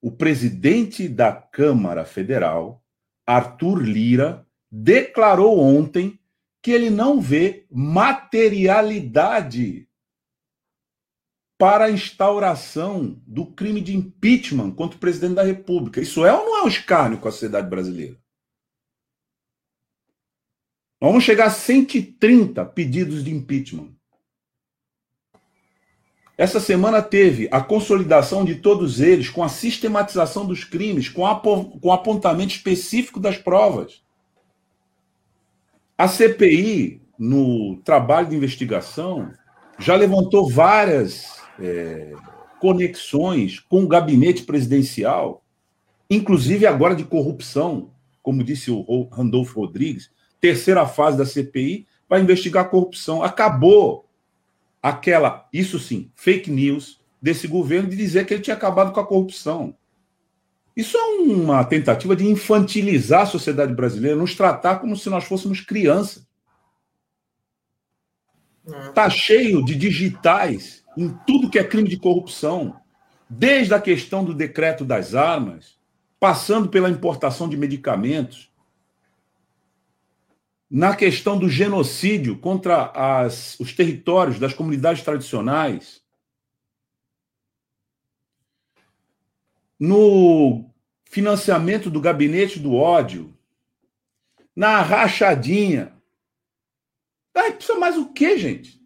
O 0.02 0.12
presidente 0.12 1.08
da 1.08 1.32
Câmara 1.32 2.04
Federal, 2.04 2.84
Arthur 3.26 3.82
Lira, 3.82 4.46
declarou 4.70 5.58
ontem 5.58 6.20
que 6.60 6.70
ele 6.70 6.90
não 6.90 7.20
vê 7.20 7.66
materialidade 7.70 9.88
para 11.64 11.86
a 11.86 11.90
instauração 11.90 13.18
do 13.26 13.46
crime 13.46 13.80
de 13.80 13.96
impeachment 13.96 14.72
contra 14.72 14.98
o 14.98 15.00
presidente 15.00 15.36
da 15.36 15.42
República. 15.42 15.98
Isso 15.98 16.22
é 16.22 16.30
ou 16.30 16.44
não 16.44 16.58
é 16.58 16.62
um 16.64 16.68
escárnio 16.68 17.16
com 17.16 17.26
a 17.26 17.32
sociedade 17.32 17.70
brasileira? 17.70 18.18
Vamos 21.00 21.24
chegar 21.24 21.46
a 21.46 21.50
130 21.50 22.62
pedidos 22.66 23.24
de 23.24 23.34
impeachment. 23.34 23.94
Essa 26.36 26.60
semana 26.60 27.00
teve 27.00 27.48
a 27.50 27.62
consolidação 27.62 28.44
de 28.44 28.56
todos 28.56 29.00
eles, 29.00 29.30
com 29.30 29.42
a 29.42 29.48
sistematização 29.48 30.44
dos 30.44 30.64
crimes, 30.64 31.08
com, 31.08 31.24
com 31.80 31.90
apontamento 31.90 32.52
específico 32.52 33.18
das 33.18 33.38
provas. 33.38 34.02
A 35.96 36.08
CPI, 36.08 37.00
no 37.18 37.78
trabalho 37.78 38.28
de 38.28 38.36
investigação, 38.36 39.32
já 39.78 39.96
levantou 39.96 40.46
várias 40.46 41.42
é, 41.58 42.14
conexões 42.60 43.60
com 43.60 43.84
o 43.84 43.88
gabinete 43.88 44.42
presidencial, 44.42 45.44
inclusive 46.10 46.66
agora 46.66 46.94
de 46.94 47.04
corrupção, 47.04 47.92
como 48.22 48.44
disse 48.44 48.70
o 48.70 49.08
Randolfo 49.12 49.60
Rodrigues, 49.60 50.10
terceira 50.40 50.86
fase 50.86 51.16
da 51.16 51.26
CPI 51.26 51.86
vai 52.08 52.20
investigar 52.20 52.64
a 52.64 52.68
corrupção. 52.68 53.22
Acabou 53.22 54.08
aquela, 54.82 55.48
isso 55.52 55.78
sim, 55.78 56.10
fake 56.14 56.50
news 56.50 57.00
desse 57.20 57.48
governo 57.48 57.88
de 57.88 57.96
dizer 57.96 58.26
que 58.26 58.34
ele 58.34 58.42
tinha 58.42 58.54
acabado 58.54 58.92
com 58.92 59.00
a 59.00 59.06
corrupção. 59.06 59.74
Isso 60.76 60.96
é 60.96 61.00
uma 61.00 61.64
tentativa 61.64 62.14
de 62.14 62.26
infantilizar 62.26 63.22
a 63.22 63.26
sociedade 63.26 63.72
brasileira, 63.72 64.16
nos 64.16 64.34
tratar 64.34 64.80
como 64.80 64.96
se 64.96 65.08
nós 65.08 65.24
fôssemos 65.24 65.60
crianças. 65.60 66.26
Está 68.66 69.08
cheio 69.08 69.64
de 69.64 69.74
digitais 69.74 70.83
em 70.96 71.08
tudo 71.26 71.50
que 71.50 71.58
é 71.58 71.64
crime 71.64 71.88
de 71.88 71.96
corrupção, 71.96 72.80
desde 73.28 73.74
a 73.74 73.80
questão 73.80 74.24
do 74.24 74.34
decreto 74.34 74.84
das 74.84 75.14
armas, 75.14 75.78
passando 76.20 76.68
pela 76.68 76.90
importação 76.90 77.48
de 77.48 77.56
medicamentos, 77.56 78.52
na 80.70 80.96
questão 80.96 81.38
do 81.38 81.48
genocídio 81.48 82.38
contra 82.38 82.90
as, 82.90 83.58
os 83.60 83.72
territórios 83.72 84.38
das 84.38 84.54
comunidades 84.54 85.02
tradicionais, 85.02 86.02
no 89.78 90.70
financiamento 91.04 91.90
do 91.90 92.00
gabinete 92.00 92.58
do 92.58 92.74
ódio, 92.74 93.36
na 94.54 94.80
rachadinha. 94.80 95.92
Ah, 97.34 97.52
precisa 97.52 97.78
mais 97.78 97.96
o 97.96 98.12
quê, 98.12 98.38
gente? 98.38 98.80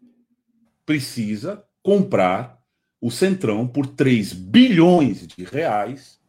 Precisa 0.85 1.68
comprar 1.88 2.61
o 3.01 3.11
Centrão 3.11 3.66
por 3.66 3.87
3 3.87 4.35
bilhões 4.35 5.27
de 5.27 5.42
reais 5.42 6.20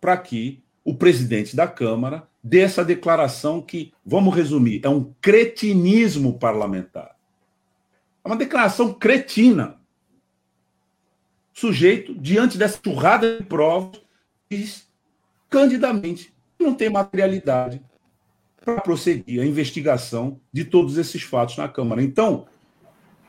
para 0.00 0.16
que 0.16 0.60
o 0.84 0.92
presidente 0.92 1.54
da 1.54 1.68
Câmara 1.68 2.26
dessa 2.42 2.84
declaração 2.84 3.62
que, 3.62 3.92
vamos 4.04 4.34
resumir, 4.34 4.80
é 4.82 4.88
um 4.88 5.14
cretinismo 5.20 6.36
parlamentar. 6.36 7.14
É 8.24 8.28
uma 8.28 8.34
declaração 8.34 8.92
cretina. 8.92 9.76
Sujeito, 11.52 12.12
diante 12.12 12.58
dessa 12.58 12.80
churrada 12.84 13.38
de 13.38 13.44
provas, 13.44 14.00
diz 14.50 14.88
candidamente 15.48 16.34
não 16.58 16.74
tem 16.74 16.90
materialidade 16.90 17.80
para 18.64 18.80
prosseguir 18.80 19.40
a 19.40 19.46
investigação 19.46 20.40
de 20.52 20.64
todos 20.64 20.98
esses 20.98 21.22
fatos 21.22 21.56
na 21.56 21.68
Câmara. 21.68 22.02
Então, 22.02 22.48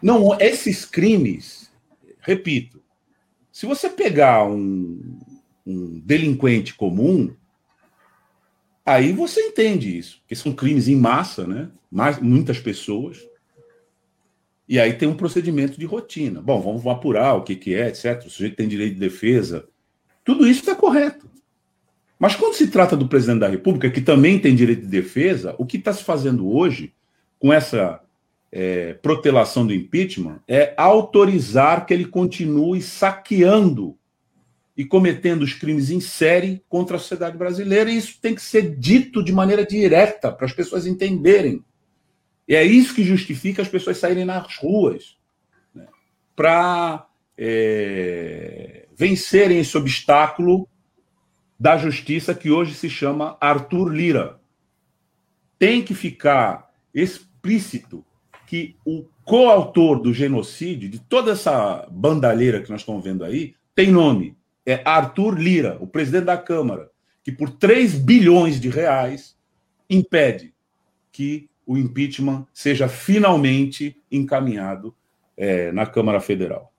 não 0.02 0.36
esses 0.40 0.84
crimes, 0.84 1.66
repito, 2.26 2.82
se 3.52 3.66
você 3.66 3.90
pegar 3.90 4.46
um, 4.46 5.20
um 5.66 6.00
delinquente 6.00 6.74
comum, 6.74 7.34
Aí 8.86 9.12
você 9.12 9.42
entende 9.42 9.98
isso, 9.98 10.20
porque 10.20 10.36
são 10.36 10.54
crimes 10.54 10.88
em 10.88 10.96
massa, 10.96 11.48
né? 11.48 11.70
Muitas 12.22 12.60
pessoas. 12.60 13.18
E 14.70 14.80
aí 14.80 14.94
tem 14.94 15.08
um 15.08 15.16
procedimento 15.16 15.80
de 15.80 15.86
rotina. 15.86 16.40
Bom, 16.40 16.62
vamos 16.62 16.86
apurar 16.86 17.34
o 17.34 17.42
que, 17.42 17.56
que 17.56 17.74
é, 17.74 17.88
etc. 17.88 18.24
O 18.26 18.30
sujeito 18.30 18.56
tem 18.56 18.68
direito 18.68 18.94
de 18.94 19.00
defesa. 19.00 19.68
Tudo 20.24 20.48
isso 20.48 20.60
está 20.60 20.76
correto. 20.76 21.28
Mas 22.20 22.36
quando 22.36 22.54
se 22.54 22.68
trata 22.68 22.96
do 22.96 23.08
presidente 23.08 23.40
da 23.40 23.48
República, 23.48 23.90
que 23.90 24.02
também 24.02 24.40
tem 24.40 24.56
direito 24.56 24.82
de 24.82 24.88
defesa, 24.88 25.56
o 25.58 25.66
que 25.66 25.78
está 25.78 25.92
se 25.92 26.04
fazendo 26.04 26.48
hoje, 26.48 26.94
com 27.40 27.52
essa 27.52 28.02
é, 28.58 28.94
protelação 28.94 29.68
do 29.68 29.74
impeachment, 29.74 30.40
é 30.48 30.74
autorizar 30.78 31.86
que 31.86 31.94
ele 31.94 32.06
continue 32.06 32.82
saqueando 32.82 33.98
e 34.78 34.86
cometendo 34.86 35.42
os 35.42 35.54
crimes 35.54 35.90
em 35.90 36.00
série 36.00 36.64
contra 36.70 36.96
a 36.96 37.00
sociedade 37.00 37.38
brasileira, 37.38 37.92
e 37.92 37.98
isso 37.98 38.18
tem 38.22 38.34
que 38.34 38.42
ser 38.42 38.78
dito 38.78 39.22
de 39.22 39.34
maneira 39.34 39.66
direta 39.66 40.32
para 40.32 40.46
as 40.46 40.54
pessoas 40.54 40.88
entenderem. 40.88 41.66
E 42.48 42.56
é 42.56 42.64
isso 42.64 42.96
que 42.96 43.04
justifica 43.04 43.62
as 43.62 43.68
pessoas 43.68 43.98
saírem 43.98 44.24
nas 44.24 44.56
ruas 44.56 45.18
né, 45.74 45.88
para 46.34 47.06
é, 47.38 48.88
vencerem 48.96 49.60
esse 49.60 49.78
obstáculo 49.78 50.66
da 51.60 51.76
justiça 51.76 52.34
que 52.34 52.50
hoje 52.50 52.74
se 52.74 52.90
chama 52.90 53.38
Arthur 53.42 53.90
Lira. 53.90 54.40
Tem 55.60 55.84
que 55.84 55.94
ficar 55.94 56.72
explícito 56.94 58.06
que 58.56 58.78
o 58.86 59.04
coautor 59.26 60.00
do 60.00 60.14
genocídio, 60.14 60.88
de 60.88 60.98
toda 60.98 61.34
essa 61.34 61.86
bandalheira 61.92 62.62
que 62.62 62.72
nós 62.72 62.80
estamos 62.80 63.04
vendo 63.04 63.26
aí, 63.26 63.54
tem 63.74 63.92
nome 63.92 64.38
é 64.66 64.82
Arthur 64.86 65.38
Lira, 65.38 65.78
o 65.82 65.86
presidente 65.86 66.24
da 66.24 66.38
Câmara, 66.38 66.90
que 67.22 67.34
por 67.34 67.50
3 67.50 67.96
bilhões 67.96 68.60
de 68.60 68.70
reais 68.70 69.38
impede 69.90 70.54
que 71.12 71.50
o 71.68 71.78
impeachment 71.78 72.48
seja 72.54 72.88
finalmente 72.88 74.02
encaminhado 74.10 74.96
é, 75.36 75.72
na 75.74 75.86
Câmara 75.86 76.22
Federal. 76.22 76.72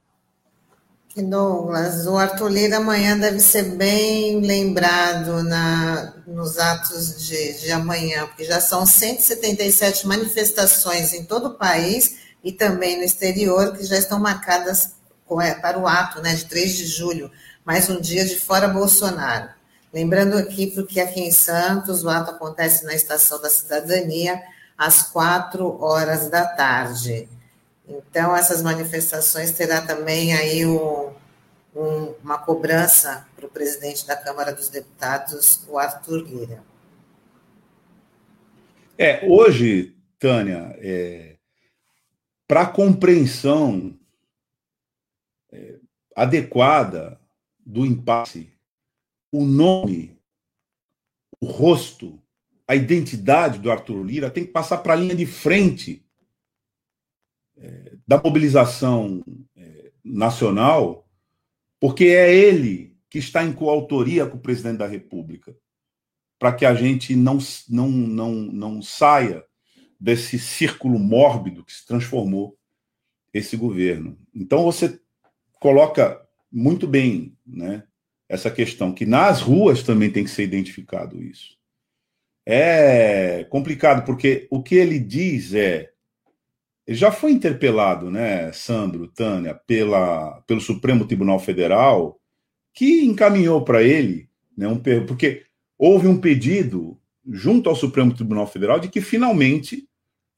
Douglas, 1.25 2.07
o 2.07 2.19
Arthur 2.19 2.51
Lira 2.51 2.77
amanhã 2.77 3.19
deve 3.19 3.41
ser 3.41 3.63
bem 3.63 4.41
lembrado 4.41 5.43
na, 5.43 6.13
nos 6.27 6.59
atos 6.59 7.27
de, 7.27 7.55
de 7.61 7.73
amanhã, 7.73 8.27
porque 8.27 8.45
já 8.45 8.61
são 8.61 8.85
177 8.85 10.07
manifestações 10.07 11.15
em 11.15 11.25
todo 11.25 11.47
o 11.49 11.55
país 11.55 12.19
e 12.45 12.53
também 12.53 12.99
no 12.99 13.03
exterior 13.03 13.75
que 13.75 13.85
já 13.85 13.97
estão 13.97 14.21
marcadas 14.21 14.95
é, 15.41 15.55
para 15.55 15.79
o 15.79 15.87
ato 15.87 16.21
né, 16.21 16.35
de 16.35 16.45
3 16.45 16.77
de 16.77 16.87
julho 16.87 17.31
mais 17.65 17.89
um 17.89 18.01
dia 18.01 18.25
de 18.25 18.39
fora 18.39 18.69
Bolsonaro. 18.69 19.49
Lembrando 19.93 20.37
aqui, 20.37 20.67
porque 20.69 21.01
aqui 21.01 21.21
em 21.21 21.33
Santos 21.33 22.05
o 22.05 22.09
ato 22.11 22.31
acontece 22.31 22.85
na 22.85 22.95
Estação 22.95 23.41
da 23.41 23.49
Cidadania 23.49 24.41
às 24.77 25.03
quatro 25.03 25.83
horas 25.83 26.29
da 26.29 26.45
tarde. 26.45 27.29
Então, 27.89 28.37
essas 28.37 28.63
manifestações 28.63 29.53
terá 29.53 29.81
também 29.81 30.35
aí 30.35 30.67
um, 30.67 31.13
um, 31.75 32.15
uma 32.23 32.39
cobrança 32.39 33.27
para 33.37 33.47
o 33.47 33.51
presidente 33.51 34.07
da 34.07 34.17
Câmara 34.17 34.53
dos 34.53 34.69
Deputados, 34.69 35.65
o 35.69 35.79
Arthur 35.79 36.23
Lira. 36.27 36.65
É, 38.99 39.25
hoje, 39.29 39.95
Tânia, 40.19 40.75
é, 40.81 41.37
para 42.49 42.67
compreensão 42.67 43.97
é, 45.53 45.77
adequada 46.15 47.21
do 47.65 47.85
impasse, 47.85 48.51
o 49.31 49.45
nome, 49.45 50.19
o 51.41 51.47
rosto, 51.47 52.21
a 52.67 52.75
identidade 52.75 53.59
do 53.59 53.71
Arthur 53.71 54.03
Lira 54.03 54.31
tem 54.31 54.45
que 54.45 54.53
passar 54.53 54.79
para 54.79 54.95
a 54.95 54.97
linha 54.97 55.15
de 55.15 55.27
frente 55.27 56.06
é, 57.57 57.93
da 58.07 58.21
mobilização 58.23 59.25
é, 59.57 59.91
nacional, 60.05 61.09
porque 61.81 62.05
é 62.05 62.35
ele 62.35 62.97
que 63.09 63.19
está 63.19 63.45
em 63.45 63.53
coautoria 63.53 64.27
com 64.27 64.37
o 64.37 64.41
presidente 64.41 64.79
da 64.79 64.87
República, 64.87 65.57
para 66.39 66.53
que 66.53 66.67
a 66.67 66.75
gente 66.75 67.17
não, 67.17 67.39
não, 67.69 67.89
não, 67.89 68.33
não 68.33 68.83
saia 68.83 69.45
desse 69.99 70.39
círculo 70.39 70.99
mórbido 70.99 71.65
que 71.65 71.73
se 71.73 71.87
transformou 71.87 72.57
esse 73.33 73.57
governo. 73.57 74.19
Então 74.35 74.63
você 74.63 75.01
coloca 75.59 76.21
muito 76.53 76.87
bem, 76.87 77.37
né, 77.47 77.85
essa 78.29 78.51
questão 78.51 78.93
que 78.93 79.07
nas 79.07 79.41
ruas 79.41 79.83
também 79.83 80.11
tem 80.11 80.25
que 80.25 80.31
ser 80.31 80.43
identificado 80.43 81.23
isso. 81.23 81.57
É 82.45 83.45
complicado 83.45 84.05
porque 84.05 84.47
o 84.51 84.63
que 84.63 84.75
ele 84.77 84.99
diz 84.99 85.55
é 85.55 85.91
ele 86.87 86.97
já 86.97 87.11
foi 87.11 87.33
interpelado, 87.33 88.11
né, 88.11 88.53
Sandro, 88.53 89.09
Tânia, 89.09 89.55
pela, 89.55 90.41
pelo 90.47 90.61
Supremo 90.61 91.07
Tribunal 91.07 91.39
Federal, 91.39 92.21
que 92.73 93.05
encaminhou 93.05 93.65
para 93.65 93.83
ele, 93.83 94.29
né, 94.57 94.69
um, 94.69 94.79
porque 95.07 95.45
houve 95.77 96.07
um 96.07 96.21
pedido 96.21 96.99
junto 97.29 97.69
ao 97.69 97.75
Supremo 97.75 98.15
Tribunal 98.15 98.47
Federal 98.47 98.79
de 98.79 98.89
que 98.89 99.01
finalmente 99.01 99.89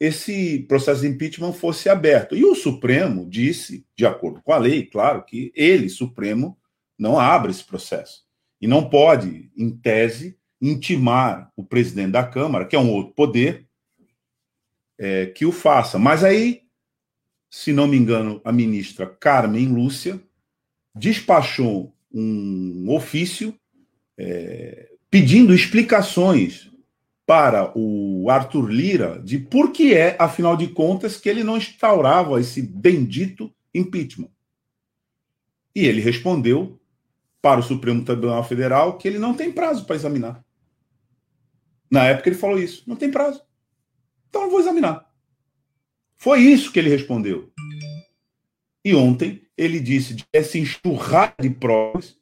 esse 0.01 0.61
processo 0.61 1.03
de 1.03 1.09
impeachment 1.09 1.53
fosse 1.53 1.89
aberto. 1.89 2.37
E 2.37 2.45
o 2.45 2.55
Supremo 2.55 3.29
disse, 3.29 3.85
de 3.97 4.07
acordo 4.07 4.41
com 4.43 4.53
a 4.53 4.59
lei, 4.59 4.87
claro, 4.87 5.25
que 5.25 5.53
ele, 5.55 5.89
Supremo, 5.89 6.57
não 6.99 7.19
abre 7.19 7.51
esse 7.51 7.65
processo. 7.65 8.23
E 8.61 8.67
não 8.67 8.89
pode, 8.89 9.51
em 9.57 9.71
tese, 9.71 10.39
intimar 10.61 11.53
o 11.57 11.65
presidente 11.65 12.13
da 12.13 12.25
Câmara, 12.25 12.65
que 12.65 12.77
é 12.77 12.79
um 12.79 12.91
outro 12.91 13.13
poder, 13.13 13.68
é, 14.99 15.27
que 15.27 15.47
o 15.47 15.53
faça. 15.53 15.99
Mas 15.99 16.25
aí, 16.25 16.63
se 17.51 17.73
não 17.73 17.87
me 17.87 17.97
engano, 17.97 18.41
a 18.45 18.53
ministra 18.53 19.07
Carmen 19.07 19.69
Lúcia 19.69 20.21
despachou 20.95 21.95
um 22.13 22.87
ofício 22.91 23.55
é, 24.19 24.91
pedindo 25.11 25.55
explicações 25.55 26.71
para 27.27 27.73
o 27.79 28.31
Arthur 28.31 28.71
Lira 28.71 29.21
de 29.23 29.39
por 29.39 29.71
que 29.71 29.95
é, 29.95 30.17
afinal 30.19 30.57
de 30.57 30.69
contas, 30.69 31.19
que 31.19 31.29
ele 31.29 31.45
não 31.45 31.59
instaurava 31.59 32.41
esse 32.41 32.63
bendito 32.63 33.55
impeachment. 33.75 34.31
E 35.75 35.87
ele 35.87 36.01
respondeu 36.01 36.81
para 37.41 37.61
o 37.61 37.63
Supremo 37.63 38.05
Tribunal 38.05 38.43
Federal 38.43 38.97
que 38.99 39.07
ele 39.07 39.19
não 39.19 39.35
tem 39.35 39.53
prazo 39.53 39.85
para 39.85 39.97
examinar. 39.97 40.45
Na 41.91 42.05
época 42.05 42.29
ele 42.31 42.37
falou 42.37 42.59
isso, 42.59 42.83
não 42.87 42.97
tem 42.97 43.11
prazo. 43.11 43.43
Então 44.29 44.43
eu 44.43 44.51
vou 44.51 44.61
examinar. 44.61 45.09
Foi 46.17 46.41
isso 46.41 46.73
que 46.73 46.79
ele 46.79 46.91
respondeu. 46.91 47.53
E 48.85 48.95
ontem 48.95 49.43
ele 49.57 49.81
disse 49.81 50.15
de 50.15 50.25
essa 50.33 50.59
enxurrada 50.59 51.35
de 51.41 51.51
provas 51.51 52.17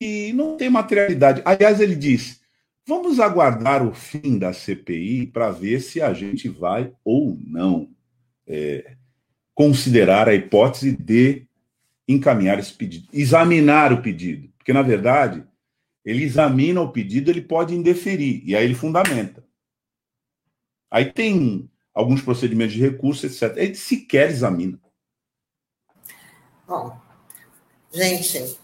e 0.00 0.32
não 0.32 0.56
tem 0.56 0.68
materialidade. 0.68 1.42
Aliás, 1.44 1.80
ele 1.80 1.94
disse: 1.94 2.40
Vamos 2.86 3.18
aguardar 3.18 3.86
o 3.86 3.94
fim 3.94 4.38
da 4.38 4.52
CPI 4.52 5.26
para 5.26 5.50
ver 5.50 5.80
se 5.80 6.00
a 6.00 6.12
gente 6.12 6.48
vai 6.48 6.92
ou 7.04 7.38
não 7.46 7.90
é, 8.46 8.96
considerar 9.54 10.28
a 10.28 10.34
hipótese 10.34 10.96
de 10.96 11.46
encaminhar 12.08 12.58
esse 12.58 12.72
pedido, 12.72 13.08
examinar 13.12 13.92
o 13.92 14.00
pedido, 14.00 14.48
porque 14.56 14.72
na 14.72 14.82
verdade 14.82 15.42
ele 16.04 16.22
examina 16.22 16.80
o 16.80 16.92
pedido, 16.92 17.30
ele 17.30 17.40
pode 17.40 17.74
indeferir 17.74 18.42
e 18.44 18.54
aí 18.54 18.64
ele 18.64 18.74
fundamenta. 18.74 19.45
Aí 20.90 21.12
tem 21.12 21.70
alguns 21.94 22.22
procedimentos 22.22 22.74
de 22.74 22.80
recurso, 22.80 23.26
etc. 23.26 23.56
Ele 23.56 23.74
sequer 23.74 24.30
examina. 24.30 24.78
Bom, 26.66 26.96
gente, 27.92 28.58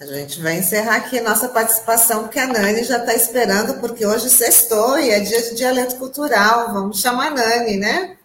a 0.00 0.06
gente 0.06 0.40
vai 0.40 0.58
encerrar 0.58 0.96
aqui 0.96 1.18
a 1.18 1.22
nossa 1.22 1.48
participação, 1.48 2.24
porque 2.24 2.38
a 2.38 2.46
Nani 2.46 2.84
já 2.84 2.98
está 2.98 3.14
esperando, 3.14 3.80
porque 3.80 4.06
hoje 4.06 4.30
sextou 4.30 4.98
e 4.98 5.10
é 5.10 5.20
dia 5.20 5.42
de 5.42 5.56
dialeto 5.56 5.96
cultural. 5.96 6.72
Vamos 6.72 7.00
chamar 7.00 7.28
a 7.28 7.34
Nani, 7.34 7.76
né? 7.76 8.18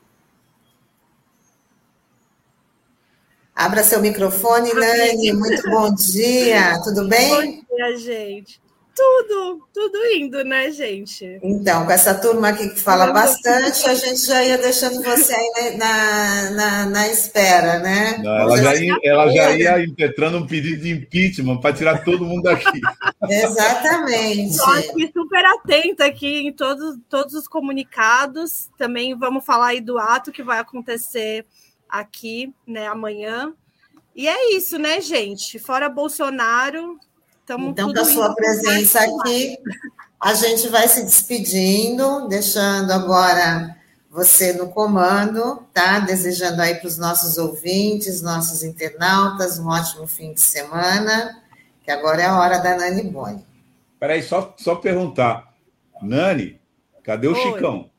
Abra 3.56 3.84
seu 3.84 4.02
microfone, 4.02 4.74
Nani. 4.74 5.34
Muito 5.34 5.70
bom 5.70 5.94
dia. 5.94 6.82
Tudo 6.84 7.08
bem? 7.08 7.66
Bom 7.70 7.76
dia, 7.76 7.98
gente. 7.98 8.63
Tudo, 8.96 9.68
tudo 9.74 9.98
indo, 10.16 10.44
né, 10.44 10.70
gente? 10.70 11.40
Então, 11.42 11.84
com 11.86 11.92
essa 11.92 12.14
turma 12.14 12.50
aqui 12.50 12.70
que 12.70 12.80
fala 12.80 13.12
bastante, 13.12 13.90
a 13.90 13.96
gente 13.96 14.24
já 14.24 14.44
ia 14.44 14.58
deixando 14.58 15.02
você 15.02 15.34
aí 15.34 15.78
na, 15.78 16.52
na, 16.52 16.86
na 16.86 17.08
espera, 17.08 17.80
né? 17.80 18.20
Não, 18.24 18.36
ela, 18.36 18.62
já 18.62 18.76
ia, 18.76 18.96
ela 19.04 19.32
já 19.32 19.58
ia 19.58 19.84
impetrando 19.84 20.38
um 20.38 20.46
pedido 20.46 20.84
de 20.84 20.92
impeachment 20.92 21.58
para 21.58 21.74
tirar 21.74 22.04
todo 22.04 22.24
mundo 22.24 22.44
daqui. 22.44 22.82
Exatamente. 23.28 24.52
Estou 24.52 24.74
aqui 24.74 25.12
super 25.12 25.46
atenta 25.46 26.06
aqui 26.06 26.48
em 26.48 26.54
todos, 26.54 27.00
todos 27.10 27.34
os 27.34 27.48
comunicados. 27.48 28.70
Também 28.78 29.18
vamos 29.18 29.44
falar 29.44 29.68
aí 29.68 29.82
do 29.82 29.98
ato 29.98 30.32
que 30.32 30.44
vai 30.44 30.60
acontecer 30.60 31.48
aqui, 31.90 32.54
né, 32.68 32.86
amanhã. 32.88 33.54
E 34.16 34.28
é 34.28 34.56
isso, 34.56 34.78
né, 34.78 35.02
gente? 35.02 35.58
Fora 35.58 35.90
Bolsonaro, 35.90 37.00
Tamo 37.46 37.70
então, 37.70 37.94
com 37.94 38.00
a 38.00 38.06
sua 38.06 38.34
presença 38.34 39.00
aqui, 39.00 39.58
a 40.20 40.34
gente 40.34 40.70
vai 40.70 40.88
se 40.88 41.04
despedindo, 41.04 42.28
deixando 42.28 42.92
agora 42.92 43.76
você 44.10 44.54
no 44.54 44.70
comando, 44.70 45.66
tá? 45.74 46.00
Desejando 46.00 46.62
aí 46.62 46.76
para 46.76 46.88
os 46.88 46.98
nossos 46.98 47.38
ouvintes, 47.38 48.22
nossos 48.22 48.64
internautas, 48.64 49.60
um 49.60 49.68
ótimo 49.68 50.08
fim 50.08 50.34
de 50.34 50.40
semana, 50.40 51.44
que 51.84 51.92
agora 51.92 52.22
é 52.22 52.26
a 52.26 52.40
hora 52.40 52.60
da 52.60 52.78
Nani 52.78 53.04
Boni. 53.04 53.46
Peraí, 54.00 54.22
só, 54.22 54.54
só 54.58 54.76
perguntar. 54.76 55.54
Nani, 56.02 56.62
cadê 57.04 57.28
o 57.28 57.34
Oi. 57.34 57.42
Chicão? 57.42 57.90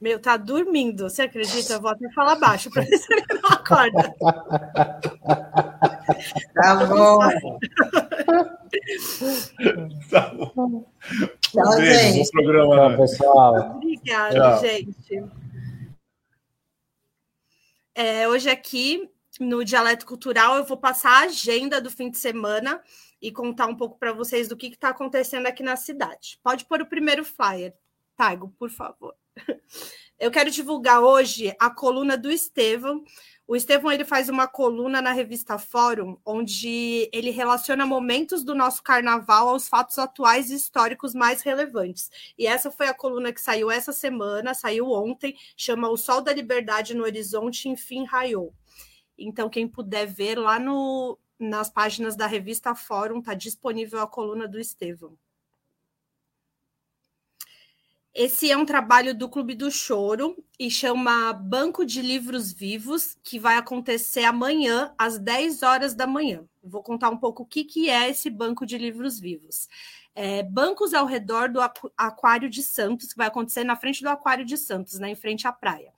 Meu, 0.00 0.20
tá 0.20 0.36
dormindo. 0.36 1.08
Você 1.08 1.22
acredita? 1.22 1.72
Eu 1.72 1.80
vou 1.80 1.90
até 1.90 2.08
falar 2.12 2.36
baixo 2.36 2.70
para 2.70 2.82
ver 2.82 2.96
se 2.98 3.12
ele 3.12 3.26
não 3.42 3.50
acorda. 3.50 4.14
Tá 6.54 6.86
bom. 6.86 7.18
tá 10.10 10.30
bom. 10.30 10.92
Tchau, 11.40 11.80
gente. 11.80 12.30
Bom 12.32 12.42
programa, 12.42 12.88
Tchau, 12.88 12.96
pessoal. 12.96 13.76
Obrigada, 13.76 14.34
Tchau. 14.34 14.60
gente. 14.60 15.24
É, 17.94 18.28
hoje 18.28 18.48
aqui 18.48 19.10
no 19.38 19.64
Dialeto 19.64 20.06
Cultural 20.06 20.56
eu 20.56 20.64
vou 20.64 20.76
passar 20.76 21.10
a 21.10 21.24
agenda 21.26 21.80
do 21.80 21.90
fim 21.90 22.10
de 22.10 22.18
semana 22.18 22.82
e 23.20 23.30
contar 23.30 23.66
um 23.66 23.76
pouco 23.76 23.98
para 23.98 24.12
vocês 24.12 24.48
do 24.48 24.56
que 24.56 24.68
está 24.68 24.90
acontecendo 24.90 25.46
aqui 25.46 25.62
na 25.62 25.76
cidade. 25.76 26.38
Pode 26.42 26.64
pôr 26.64 26.80
o 26.80 26.86
primeiro 26.86 27.24
flyer, 27.24 27.74
Taigo, 28.16 28.48
por 28.58 28.70
favor. 28.70 29.14
Eu 30.18 30.30
quero 30.30 30.50
divulgar 30.50 31.00
hoje 31.00 31.54
a 31.60 31.70
coluna 31.70 32.16
do 32.16 32.30
Estevão. 32.30 33.04
O 33.46 33.56
Estevão 33.56 33.90
ele 33.90 34.04
faz 34.04 34.28
uma 34.28 34.46
coluna 34.46 35.00
na 35.00 35.12
revista 35.12 35.56
Fórum, 35.56 36.18
onde 36.26 37.08
ele 37.12 37.30
relaciona 37.30 37.86
momentos 37.86 38.44
do 38.44 38.54
nosso 38.54 38.82
carnaval 38.82 39.48
aos 39.48 39.68
fatos 39.68 39.98
atuais 39.98 40.50
e 40.50 40.54
históricos 40.54 41.14
mais 41.14 41.40
relevantes. 41.40 42.10
E 42.36 42.46
essa 42.46 42.70
foi 42.70 42.88
a 42.88 42.94
coluna 42.94 43.32
que 43.32 43.40
saiu 43.40 43.70
essa 43.70 43.92
semana, 43.92 44.52
saiu 44.54 44.90
ontem, 44.90 45.34
chama 45.56 45.88
O 45.88 45.96
Sol 45.96 46.20
da 46.20 46.32
Liberdade 46.32 46.94
no 46.94 47.04
Horizonte, 47.04 47.68
enfim, 47.68 48.04
raiou. 48.04 48.52
Então, 49.16 49.48
quem 49.48 49.66
puder 49.66 50.06
ver 50.06 50.38
lá 50.38 50.58
no, 50.58 51.18
nas 51.38 51.70
páginas 51.70 52.16
da 52.16 52.26
revista 52.26 52.74
Fórum, 52.74 53.20
está 53.20 53.34
disponível 53.34 54.00
a 54.00 54.06
coluna 54.06 54.48
do 54.48 54.58
Estevão. 54.58 55.16
Esse 58.20 58.50
é 58.50 58.56
um 58.56 58.66
trabalho 58.66 59.14
do 59.14 59.28
Clube 59.28 59.54
do 59.54 59.70
Choro 59.70 60.36
e 60.58 60.68
chama 60.68 61.32
Banco 61.32 61.86
de 61.86 62.02
Livros 62.02 62.52
Vivos, 62.52 63.16
que 63.22 63.38
vai 63.38 63.56
acontecer 63.56 64.24
amanhã, 64.24 64.92
às 64.98 65.20
10 65.20 65.62
horas 65.62 65.94
da 65.94 66.04
manhã. 66.04 66.44
Vou 66.60 66.82
contar 66.82 67.10
um 67.10 67.16
pouco 67.16 67.44
o 67.44 67.46
que, 67.46 67.62
que 67.62 67.88
é 67.88 68.10
esse 68.10 68.28
Banco 68.28 68.66
de 68.66 68.76
Livros 68.76 69.20
Vivos. 69.20 69.68
É, 70.16 70.42
bancos 70.42 70.94
ao 70.94 71.06
redor 71.06 71.48
do 71.48 71.60
Aquário 71.96 72.50
de 72.50 72.60
Santos, 72.60 73.12
que 73.12 73.16
vai 73.16 73.28
acontecer 73.28 73.62
na 73.62 73.76
frente 73.76 74.02
do 74.02 74.08
Aquário 74.08 74.44
de 74.44 74.58
Santos, 74.58 74.98
né, 74.98 75.10
em 75.10 75.14
frente 75.14 75.46
à 75.46 75.52
praia. 75.52 75.92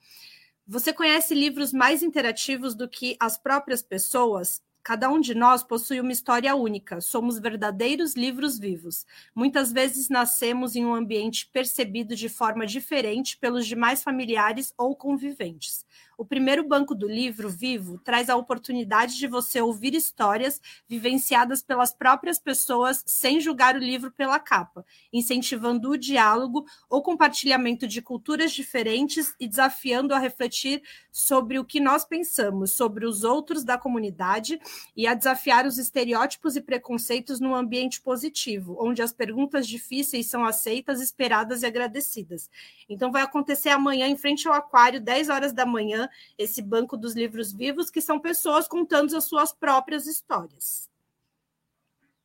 Você 0.67 0.93
conhece 0.93 1.33
livros 1.33 1.73
mais 1.73 2.03
interativos 2.03 2.75
do 2.75 2.87
que 2.87 3.17
as 3.19 3.35
próprias 3.35 3.81
pessoas? 3.81 4.61
Cada 4.83 5.09
um 5.09 5.19
de 5.19 5.35
nós 5.35 5.63
possui 5.63 5.99
uma 5.99 6.11
história 6.11 6.55
única, 6.55 6.99
somos 7.01 7.37
verdadeiros 7.39 8.15
livros 8.15 8.57
vivos. 8.57 9.05
Muitas 9.35 9.71
vezes 9.71 10.09
nascemos 10.09 10.75
em 10.75 10.85
um 10.85 10.93
ambiente 10.95 11.47
percebido 11.53 12.15
de 12.15 12.27
forma 12.27 12.65
diferente 12.65 13.37
pelos 13.37 13.67
demais 13.67 14.01
familiares 14.01 14.73
ou 14.77 14.95
conviventes. 14.95 15.85
O 16.21 16.25
primeiro 16.25 16.63
banco 16.63 16.93
do 16.93 17.07
livro 17.07 17.49
vivo 17.49 17.97
traz 17.97 18.29
a 18.29 18.35
oportunidade 18.35 19.17
de 19.17 19.25
você 19.25 19.59
ouvir 19.59 19.95
histórias 19.95 20.61
vivenciadas 20.87 21.63
pelas 21.63 21.95
próprias 21.95 22.37
pessoas 22.37 23.03
sem 23.07 23.41
julgar 23.41 23.75
o 23.75 23.79
livro 23.79 24.11
pela 24.11 24.37
capa, 24.37 24.85
incentivando 25.11 25.89
o 25.89 25.97
diálogo 25.97 26.63
ou 26.87 27.01
compartilhamento 27.01 27.87
de 27.87 28.03
culturas 28.03 28.51
diferentes 28.51 29.33
e 29.39 29.47
desafiando 29.47 30.13
a 30.13 30.19
refletir 30.19 30.83
sobre 31.11 31.57
o 31.57 31.65
que 31.65 31.79
nós 31.79 32.05
pensamos, 32.05 32.73
sobre 32.73 33.03
os 33.03 33.23
outros 33.23 33.63
da 33.63 33.75
comunidade 33.75 34.59
e 34.95 35.07
a 35.07 35.15
desafiar 35.15 35.65
os 35.65 35.79
estereótipos 35.79 36.55
e 36.55 36.61
preconceitos 36.61 37.39
num 37.39 37.55
ambiente 37.55 37.99
positivo, 37.99 38.77
onde 38.79 39.01
as 39.01 39.11
perguntas 39.11 39.67
difíceis 39.67 40.27
são 40.27 40.45
aceitas, 40.45 41.01
esperadas 41.01 41.63
e 41.63 41.65
agradecidas. 41.65 42.47
Então 42.87 43.11
vai 43.11 43.23
acontecer 43.23 43.69
amanhã 43.69 44.07
em 44.07 44.15
frente 44.15 44.47
ao 44.47 44.53
aquário, 44.53 45.01
10 45.01 45.29
horas 45.29 45.51
da 45.51 45.65
manhã, 45.65 46.07
esse 46.37 46.61
banco 46.61 46.97
dos 46.97 47.15
livros 47.15 47.51
vivos, 47.53 47.89
que 47.89 48.01
são 48.01 48.19
pessoas 48.19 48.67
contando 48.67 49.15
as 49.15 49.23
suas 49.23 49.53
próprias 49.53 50.05
histórias. 50.05 50.90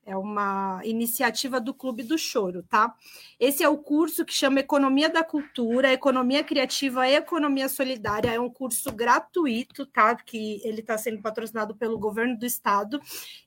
É 0.06 0.16
uma 0.16 0.80
iniciativa 0.84 1.60
do 1.60 1.74
Clube 1.74 2.04
do 2.04 2.16
Choro, 2.16 2.62
tá? 2.62 2.94
Esse 3.40 3.64
é 3.64 3.68
o 3.68 3.76
curso 3.76 4.24
que 4.24 4.32
chama 4.32 4.60
Economia 4.60 5.08
da 5.08 5.24
Cultura, 5.24 5.92
Economia 5.92 6.44
Criativa 6.44 7.08
e 7.08 7.16
Economia 7.16 7.68
Solidária. 7.68 8.30
É 8.30 8.38
um 8.38 8.48
curso 8.48 8.92
gratuito, 8.92 9.84
tá? 9.84 10.14
Que 10.14 10.60
ele 10.62 10.78
está 10.78 10.96
sendo 10.96 11.20
patrocinado 11.20 11.74
pelo 11.74 11.98
governo 11.98 12.38
do 12.38 12.46
estado. 12.46 13.00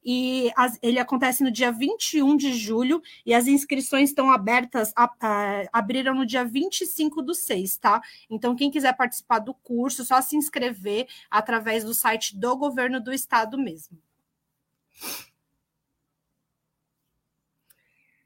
E 0.03 0.51
as, 0.53 0.77
ele 0.81 0.99
acontece 0.99 1.45
no 1.45 1.49
dia 1.49 1.71
21 1.71 2.35
de 2.35 2.51
julho 2.51 3.01
e 3.25 3.33
as 3.33 3.47
inscrições 3.47 4.09
estão 4.09 4.29
abertas, 4.29 4.91
a, 4.97 5.09
a, 5.21 5.63
abriram 5.71 6.13
no 6.13 6.25
dia 6.25 6.43
25 6.43 7.21
do 7.21 7.33
6, 7.33 7.77
tá? 7.77 8.01
Então, 8.29 8.53
quem 8.53 8.69
quiser 8.69 8.97
participar 8.97 9.39
do 9.39 9.53
curso, 9.53 10.03
só 10.03 10.21
se 10.21 10.35
inscrever 10.35 11.07
através 11.31 11.85
do 11.85 11.93
site 11.93 12.35
do 12.35 12.57
governo 12.57 12.99
do 12.99 13.13
estado 13.13 13.57
mesmo 13.57 13.97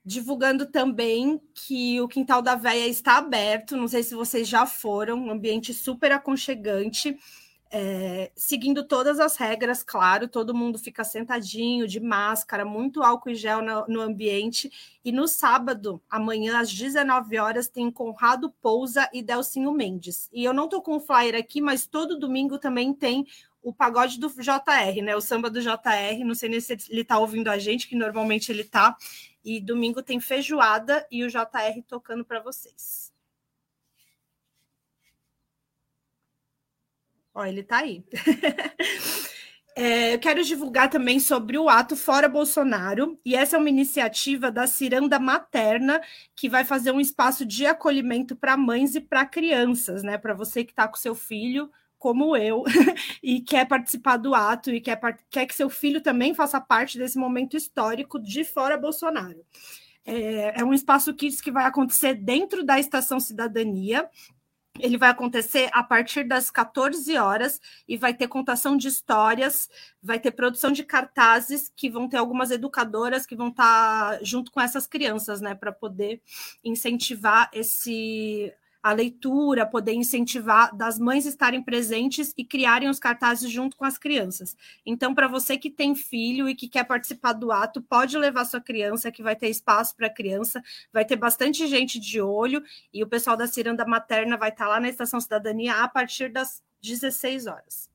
divulgando 0.05 0.65
também 0.65 1.39
que 1.53 1.99
o 2.01 2.07
Quintal 2.07 2.41
da 2.41 2.55
Véia 2.55 2.87
está 2.87 3.17
aberto. 3.17 3.77
Não 3.77 3.87
sei 3.87 4.03
se 4.03 4.15
vocês 4.15 4.47
já 4.47 4.65
foram, 4.65 5.17
um 5.17 5.31
ambiente 5.31 5.73
super 5.73 6.11
aconchegante. 6.11 7.17
É, 7.75 8.31
seguindo 8.35 8.87
todas 8.87 9.19
as 9.19 9.35
regras, 9.35 9.81
claro, 9.81 10.27
todo 10.27 10.53
mundo 10.53 10.77
fica 10.77 11.03
sentadinho, 11.03 11.87
de 11.87 11.99
máscara, 11.99 12.63
muito 12.63 13.01
álcool 13.01 13.31
e 13.31 13.35
gel 13.35 13.63
no, 13.63 13.87
no 13.87 14.01
ambiente. 14.01 14.71
E 15.03 15.11
no 15.11 15.27
sábado, 15.27 15.99
amanhã, 16.07 16.59
às 16.59 16.71
19 16.71 17.39
horas, 17.39 17.67
tem 17.67 17.89
Conrado 17.89 18.51
Pousa 18.61 19.09
e 19.11 19.23
Delcinho 19.23 19.71
Mendes. 19.71 20.29
E 20.31 20.43
eu 20.43 20.53
não 20.53 20.65
estou 20.65 20.83
com 20.83 20.97
o 20.97 20.99
flyer 20.99 21.35
aqui, 21.35 21.61
mas 21.61 21.87
todo 21.87 22.19
domingo 22.19 22.59
também 22.59 22.93
tem 22.93 23.25
o 23.63 23.73
pagode 23.73 24.19
do 24.19 24.29
JR, 24.29 25.01
né? 25.01 25.15
O 25.15 25.21
samba 25.21 25.49
do 25.49 25.61
JR. 25.61 26.23
Não 26.23 26.35
sei 26.35 26.49
nem 26.49 26.59
se 26.59 26.77
ele 26.89 27.01
está 27.01 27.17
ouvindo 27.17 27.47
a 27.47 27.57
gente, 27.57 27.87
que 27.87 27.95
normalmente 27.95 28.51
ele 28.51 28.61
está. 28.61 28.95
E 29.43 29.59
domingo 29.59 30.01
tem 30.01 30.19
feijoada 30.19 31.05
e 31.11 31.23
o 31.23 31.29
JR 31.29 31.81
tocando 31.87 32.23
para 32.23 32.39
vocês. 32.39 33.11
Ó, 37.33 37.43
ele 37.45 37.61
está 37.61 37.77
aí. 37.79 38.03
É, 39.75 40.13
eu 40.13 40.19
quero 40.19 40.43
divulgar 40.43 40.87
também 40.87 41.19
sobre 41.19 41.57
o 41.57 41.67
ato 41.67 41.95
Fora 41.95 42.29
Bolsonaro, 42.29 43.19
e 43.25 43.35
essa 43.35 43.55
é 43.55 43.59
uma 43.59 43.69
iniciativa 43.69 44.51
da 44.51 44.67
Ciranda 44.67 45.17
Materna, 45.17 45.99
que 46.35 46.47
vai 46.47 46.63
fazer 46.63 46.91
um 46.91 46.99
espaço 46.99 47.43
de 47.43 47.65
acolhimento 47.65 48.35
para 48.35 48.55
mães 48.55 48.93
e 48.93 49.01
para 49.01 49.25
crianças, 49.25 50.03
né? 50.03 50.15
Para 50.15 50.35
você 50.35 50.63
que 50.63 50.71
está 50.71 50.87
com 50.87 50.95
seu 50.95 51.15
filho 51.15 51.71
como 52.03 52.35
eu, 52.35 52.65
e 53.23 53.39
quer 53.39 53.65
participar 53.65 54.17
do 54.17 54.35
ato 54.35 54.69
e 54.69 54.81
quer, 54.81 54.99
quer 55.29 55.45
que 55.45 55.55
seu 55.55 55.69
filho 55.69 56.01
também 56.01 56.35
faça 56.35 56.59
parte 56.59 56.97
desse 56.97 57.17
momento 57.17 57.55
histórico 57.55 58.19
de 58.19 58.43
fora 58.43 58.77
Bolsonaro. 58.77 59.39
É, 60.05 60.59
é 60.59 60.65
um 60.65 60.73
espaço 60.73 61.13
Kids 61.13 61.39
que 61.39 61.49
vai 61.49 61.63
acontecer 61.63 62.13
dentro 62.15 62.61
da 62.61 62.77
Estação 62.77 63.21
Cidadania, 63.21 64.09
ele 64.77 64.97
vai 64.97 65.11
acontecer 65.11 65.69
a 65.71 65.81
partir 65.81 66.25
das 66.25 66.51
14 66.51 67.15
horas 67.15 67.61
e 67.87 67.95
vai 67.95 68.13
ter 68.13 68.27
contação 68.27 68.75
de 68.75 68.89
histórias, 68.89 69.69
vai 70.01 70.19
ter 70.19 70.31
produção 70.31 70.73
de 70.73 70.83
cartazes 70.83 71.71
que 71.73 71.89
vão 71.89 72.09
ter 72.09 72.17
algumas 72.17 72.51
educadoras 72.51 73.25
que 73.25 73.35
vão 73.35 73.47
estar 73.47 74.19
junto 74.25 74.51
com 74.51 74.59
essas 74.59 74.85
crianças, 74.85 75.39
né, 75.39 75.55
para 75.55 75.71
poder 75.71 76.21
incentivar 76.65 77.49
esse 77.53 78.53
a 78.83 78.91
leitura, 78.91 79.65
poder 79.65 79.93
incentivar 79.93 80.75
das 80.75 80.99
mães 80.99 81.25
estarem 81.25 81.63
presentes 81.63 82.33
e 82.37 82.43
criarem 82.43 82.89
os 82.89 82.99
cartazes 82.99 83.49
junto 83.49 83.77
com 83.77 83.85
as 83.85 83.97
crianças. 83.97 84.57
Então, 84.85 85.15
para 85.15 85.29
você 85.29 85.57
que 85.57 85.69
tem 85.69 85.95
filho 85.95 86.49
e 86.49 86.53
que 86.53 86.67
quer 86.67 86.83
participar 86.83 87.31
do 87.31 87.49
ato, 87.49 87.81
pode 87.81 88.17
levar 88.17 88.43
sua 88.43 88.59
criança, 88.59 89.09
que 89.09 89.23
vai 89.23 89.37
ter 89.37 89.47
espaço 89.47 89.95
para 89.95 90.07
a 90.07 90.13
criança, 90.13 90.61
vai 90.91 91.05
ter 91.05 91.15
bastante 91.15 91.65
gente 91.65 91.97
de 91.97 92.19
olho 92.19 92.61
e 92.93 93.01
o 93.01 93.07
pessoal 93.07 93.37
da 93.37 93.47
Ciranda 93.47 93.85
Materna 93.85 94.35
vai 94.35 94.49
estar 94.49 94.67
lá 94.67 94.81
na 94.81 94.89
Estação 94.89 95.21
Cidadania 95.21 95.75
a 95.75 95.87
partir 95.87 96.29
das 96.29 96.61
16 96.81 97.47
horas. 97.47 97.93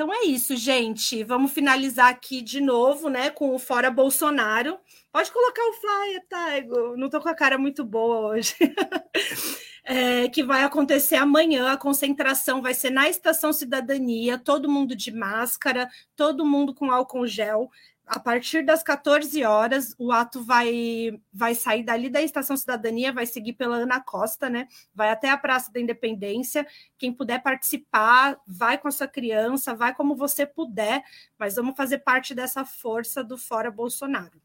Então 0.00 0.14
é 0.14 0.24
isso, 0.24 0.56
gente. 0.56 1.22
Vamos 1.24 1.52
finalizar 1.52 2.08
aqui 2.08 2.40
de 2.40 2.58
novo, 2.58 3.10
né, 3.10 3.28
com 3.28 3.54
o 3.54 3.58
Fora 3.58 3.90
Bolsonaro. 3.90 4.78
Pode 5.12 5.30
colocar 5.32 5.62
o 5.62 5.72
flyer, 5.72 6.24
Taigo. 6.28 6.96
Não 6.96 7.06
estou 7.06 7.20
com 7.20 7.28
a 7.28 7.34
cara 7.34 7.58
muito 7.58 7.84
boa 7.84 8.28
hoje. 8.28 8.54
É, 9.82 10.28
que 10.28 10.44
vai 10.44 10.62
acontecer 10.62 11.16
amanhã. 11.16 11.72
A 11.72 11.76
concentração 11.76 12.60
vai 12.60 12.74
ser 12.74 12.90
na 12.90 13.08
Estação 13.08 13.50
Cidadania, 13.50 14.38
todo 14.38 14.70
mundo 14.70 14.94
de 14.94 15.10
máscara, 15.10 15.88
todo 16.14 16.44
mundo 16.44 16.74
com 16.74 16.92
álcool 16.92 17.26
gel 17.26 17.70
a 18.10 18.18
partir 18.18 18.64
das 18.64 18.82
14 18.82 19.44
horas, 19.44 19.94
o 19.96 20.10
ato 20.10 20.42
vai, 20.42 21.20
vai 21.32 21.54
sair 21.54 21.84
dali 21.84 22.10
da 22.10 22.20
Estação 22.20 22.56
Cidadania, 22.56 23.12
vai 23.12 23.24
seguir 23.24 23.52
pela 23.52 23.76
Ana 23.76 24.00
Costa, 24.00 24.50
né? 24.50 24.66
Vai 24.92 25.10
até 25.10 25.30
a 25.30 25.38
Praça 25.38 25.72
da 25.72 25.78
Independência. 25.78 26.66
Quem 26.98 27.12
puder 27.12 27.40
participar, 27.40 28.36
vai 28.44 28.76
com 28.78 28.88
a 28.88 28.90
sua 28.90 29.06
criança, 29.06 29.76
vai 29.76 29.94
como 29.94 30.16
você 30.16 30.44
puder, 30.44 31.04
mas 31.38 31.54
vamos 31.54 31.76
fazer 31.76 31.98
parte 31.98 32.34
dessa 32.34 32.64
força 32.64 33.22
do 33.22 33.38
Fora 33.38 33.70
Bolsonaro. 33.70 34.42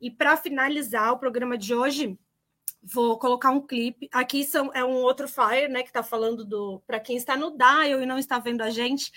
E 0.00 0.10
para 0.10 0.36
finalizar 0.36 1.12
o 1.12 1.18
programa 1.18 1.58
de 1.58 1.74
hoje, 1.74 2.18
vou 2.82 3.18
colocar 3.18 3.50
um 3.50 3.60
clipe. 3.60 4.08
Aqui 4.12 4.44
são, 4.44 4.70
é 4.72 4.84
um 4.84 5.02
outro 5.02 5.28
flyer, 5.28 5.70
né? 5.70 5.82
Que 5.82 5.88
está 5.88 6.02
falando 6.02 6.44
do. 6.44 6.80
Para 6.86 7.00
quem 7.00 7.16
está 7.16 7.36
no 7.36 7.56
Dial 7.56 8.02
e 8.02 8.06
não 8.06 8.18
está 8.18 8.38
vendo 8.38 8.62
a 8.62 8.70
gente, 8.70 9.12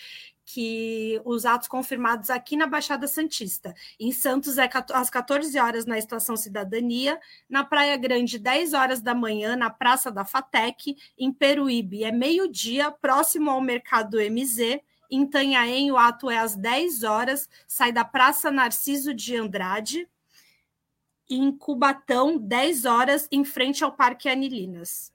que 0.45 1.21
os 1.23 1.45
atos 1.45 1.67
confirmados 1.67 2.29
aqui 2.29 2.57
na 2.57 2.67
Baixada 2.67 3.07
Santista. 3.07 3.73
Em 3.99 4.11
Santos 4.11 4.57
é 4.57 4.69
às 4.93 5.09
14 5.09 5.57
horas 5.57 5.85
na 5.85 5.97
Estação 5.97 6.35
Cidadania, 6.35 7.19
na 7.49 7.63
Praia 7.63 7.95
Grande 7.95 8.37
10 8.37 8.73
horas 8.73 9.01
da 9.01 9.15
manhã 9.15 9.55
na 9.55 9.69
Praça 9.69 10.11
da 10.11 10.25
Fatec, 10.25 10.95
em 11.17 11.31
Peruíbe 11.31 12.03
é 12.03 12.11
meio-dia, 12.11 12.91
próximo 12.91 13.49
ao 13.49 13.61
Mercado 13.61 14.17
MZ. 14.17 14.81
Em 15.09 15.25
Tanhaém 15.27 15.91
o 15.91 15.97
ato 15.97 16.29
é 16.29 16.37
às 16.37 16.55
10 16.55 17.03
horas, 17.03 17.49
sai 17.67 17.91
da 17.91 18.03
Praça 18.03 18.51
Narciso 18.51 19.13
de 19.13 19.35
Andrade. 19.35 20.07
Em 21.29 21.51
Cubatão, 21.51 22.37
10 22.37 22.85
horas, 22.85 23.27
em 23.31 23.43
frente 23.43 23.83
ao 23.83 23.91
Parque 23.91 24.27
Anilinas. 24.27 25.13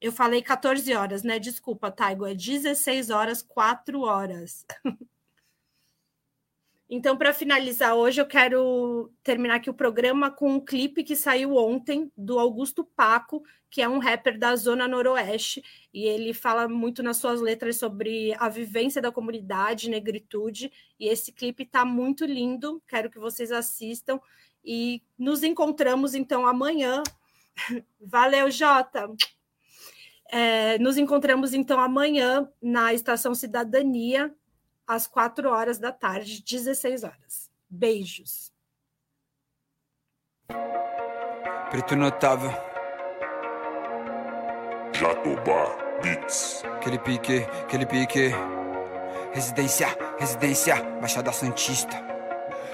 Eu 0.00 0.10
falei 0.10 0.40
14 0.40 0.94
horas, 0.94 1.22
né? 1.22 1.38
Desculpa, 1.38 1.90
Taigo, 1.90 2.26
é 2.26 2.34
16 2.34 3.10
horas, 3.10 3.42
4 3.42 4.00
horas. 4.00 4.64
então, 6.88 7.18
para 7.18 7.34
finalizar 7.34 7.94
hoje, 7.94 8.18
eu 8.18 8.26
quero 8.26 9.12
terminar 9.22 9.56
aqui 9.56 9.68
o 9.68 9.74
programa 9.74 10.30
com 10.30 10.54
um 10.54 10.60
clipe 10.60 11.04
que 11.04 11.14
saiu 11.14 11.54
ontem 11.54 12.10
do 12.16 12.38
Augusto 12.38 12.82
Paco, 12.82 13.44
que 13.68 13.82
é 13.82 13.88
um 13.88 13.98
rapper 13.98 14.38
da 14.38 14.56
Zona 14.56 14.88
Noroeste, 14.88 15.62
e 15.92 16.04
ele 16.06 16.32
fala 16.32 16.66
muito 16.66 17.02
nas 17.02 17.18
suas 17.18 17.42
letras 17.42 17.76
sobre 17.76 18.34
a 18.38 18.48
vivência 18.48 19.02
da 19.02 19.12
comunidade, 19.12 19.90
negritude, 19.90 20.72
e 20.98 21.08
esse 21.08 21.30
clipe 21.30 21.64
está 21.64 21.84
muito 21.84 22.24
lindo, 22.24 22.82
quero 22.88 23.10
que 23.10 23.18
vocês 23.18 23.52
assistam. 23.52 24.18
E 24.64 25.02
nos 25.18 25.42
encontramos 25.42 26.14
então 26.14 26.46
amanhã. 26.46 27.02
Valeu, 28.00 28.50
Jota! 28.50 29.10
É, 30.32 30.78
nos 30.78 30.96
encontramos 30.96 31.52
então 31.52 31.80
amanhã 31.80 32.48
na 32.62 32.94
Estação 32.94 33.34
Cidadania, 33.34 34.32
às 34.86 35.06
4 35.06 35.50
horas 35.50 35.78
da 35.78 35.90
tarde, 35.90 36.42
16 36.42 37.02
horas. 37.02 37.50
Beijos. 37.68 38.52
Preto 41.70 41.96
notável. 41.96 42.50
Jatobá 44.92 46.00
Beats. 46.02 46.62
Aquele 46.76 46.98
pique, 46.98 47.38
aquele 47.62 47.86
pique. 47.86 48.30
Residência, 49.32 49.88
residência, 50.18 50.82
Baixada 51.00 51.32
Santista. 51.32 52.19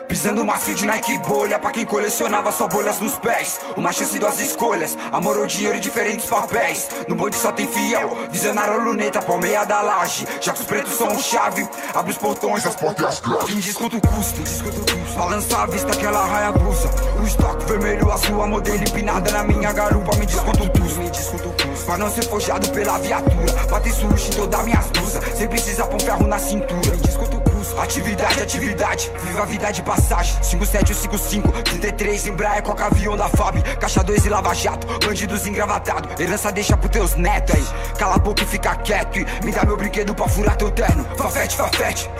Pisando 0.08 0.44
macio 0.44 0.74
de 0.74 0.86
Nike 0.86 1.18
bolha 1.18 1.58
Pra 1.58 1.70
quem 1.70 1.84
colecionava 1.84 2.52
só 2.52 2.68
bolhas 2.68 3.00
nos 3.00 3.18
pés. 3.18 3.60
Uma 3.76 3.92
chance, 3.92 4.18
duas 4.18 4.40
escolhas 4.40 4.96
Amor 5.12 5.36
ou 5.36 5.46
dinheiro 5.46 5.76
e 5.76 5.80
diferentes 5.80 6.26
papéis. 6.26 6.88
No 7.08 7.14
bonde 7.14 7.36
só 7.36 7.50
tem 7.52 7.66
fiel 7.66 8.16
Visionário 8.30 8.82
luneta, 8.82 9.20
palmeia 9.20 9.64
da 9.64 9.82
laje. 9.82 10.26
Já 10.40 10.52
que 10.52 10.60
os 10.60 10.66
pretos 10.66 10.94
são 10.94 11.18
chave 11.18 11.68
Abre 11.94 12.12
os 12.12 12.18
portões, 12.18 12.64
as 12.64 12.76
portas 12.76 13.20
Quem 13.46 13.56
desconta 13.56 13.96
o 13.96 14.00
custo, 14.00 14.40
desconta 14.42 14.76
o 14.76 14.80
custo. 14.80 15.18
Balança 15.18 15.58
a 15.58 15.66
vista 15.66 15.90
que 15.96 16.06
ela 16.06 16.24
raia 16.24 16.48
a 16.48 16.52
blusa 16.52 16.90
O 17.20 17.26
estoque 17.26 17.64
vermelho, 17.66 18.10
a 18.10 18.16
sua 18.18 18.46
modelo 18.46 18.82
empinada 18.82 19.30
Na 19.32 19.42
minha 19.42 19.72
garupa, 19.72 20.16
me 20.16 20.26
desconta 20.26 20.62
o 20.62 20.70
custo 20.70 21.00
Me 21.00 21.10
desconta 21.10 21.48
o 21.48 21.52
custo. 21.52 21.84
Pra 21.86 21.98
não 21.98 22.10
ser 22.10 22.24
forjado 22.24 22.68
pela 22.70 22.98
viatura. 22.98 23.52
Bater 23.70 23.92
sushi 23.92 24.30
em 24.30 24.34
todas 24.34 24.64
minhas 24.64 24.86
blusas 24.90 25.24
Sem 25.36 25.48
precisar 25.48 25.86
pôr 25.86 26.00
ferro 26.00 26.26
na 26.26 26.38
cintura. 26.38 26.90
Me 26.90 27.02
desconta 27.02 27.36
o 27.36 27.45
custo 27.66 27.80
Atividade, 27.80 28.42
atividade, 28.42 29.12
viva 29.22 29.42
a 29.42 29.46
vida 29.46 29.70
de 29.70 29.82
passagem. 29.82 30.42
5755, 30.42 31.62
33, 31.62 32.26
Embraer, 32.26 32.62
Coca 32.62 32.86
Avião 32.86 33.16
da 33.16 33.28
FAB. 33.28 33.62
Caixa 33.80 34.02
2 34.02 34.26
e 34.26 34.28
Lava 34.28 34.54
Jato, 34.54 34.86
bandidos 35.04 35.46
engravatados. 35.46 36.18
Herança 36.18 36.52
deixa 36.52 36.76
pros 36.76 36.90
teus 36.90 37.14
netos 37.16 37.54
aí. 37.54 37.64
Cala 37.98 38.14
a 38.14 38.18
boca 38.18 38.42
e 38.42 38.46
fica 38.46 38.74
quieto 38.76 39.18
e 39.18 39.26
me 39.44 39.52
dá 39.52 39.64
meu 39.64 39.76
brinquedo 39.76 40.14
pra 40.14 40.28
furar 40.28 40.56
teu 40.56 40.70
terno. 40.70 41.04
Fafete, 41.16 41.56
fafete. 41.56 42.10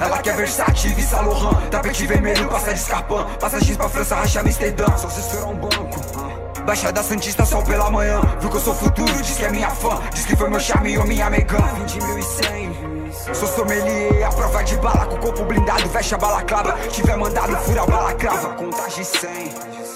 Ela 0.00 0.18
quer 0.18 0.36
Versace, 0.36 0.88
Vista 0.88 1.20
Lohan 1.20 1.52
Tapete 1.70 2.06
vermelho, 2.06 2.48
passa 2.48 2.72
de 2.72 2.80
escarpão 2.80 3.28
Passagens 3.38 3.76
pra 3.76 3.88
França, 3.90 4.16
racha 4.16 4.40
Amsterdã. 4.40 4.86
Só 4.96 5.08
se 5.10 5.20
esperar 5.20 5.48
um 5.48 5.56
banco. 5.56 6.00
Baixada 6.64 7.02
Santista, 7.02 7.44
sol 7.44 7.62
pela 7.62 7.90
manhã. 7.90 8.20
Viu 8.40 8.48
que 8.48 8.56
eu 8.56 8.60
sou 8.60 8.74
futuro, 8.74 9.12
diz 9.22 9.36
que 9.36 9.44
é 9.44 9.50
minha 9.50 9.70
fã. 9.70 10.00
Diz 10.14 10.24
que 10.24 10.36
foi 10.36 10.48
meu 10.48 10.60
charme 10.60 10.96
ou 10.96 11.06
minha 11.06 11.28
megã 11.28 11.58
20.100 11.58 12.91
Sou 13.32 13.46
sommelier, 13.46 14.26
a 14.26 14.30
prova 14.30 14.64
de 14.64 14.76
bala 14.78 15.06
com 15.06 15.14
o 15.14 15.18
corpo 15.20 15.44
blindado, 15.44 15.88
veste 15.88 16.14
a 16.14 16.18
balaclava. 16.18 16.72
Tiver 16.88 17.16
mandado, 17.16 17.56
fura 17.58 17.82
a 17.82 17.86
balaclava. 17.86 18.54
Contagem 18.54 19.04
100. 19.04 19.30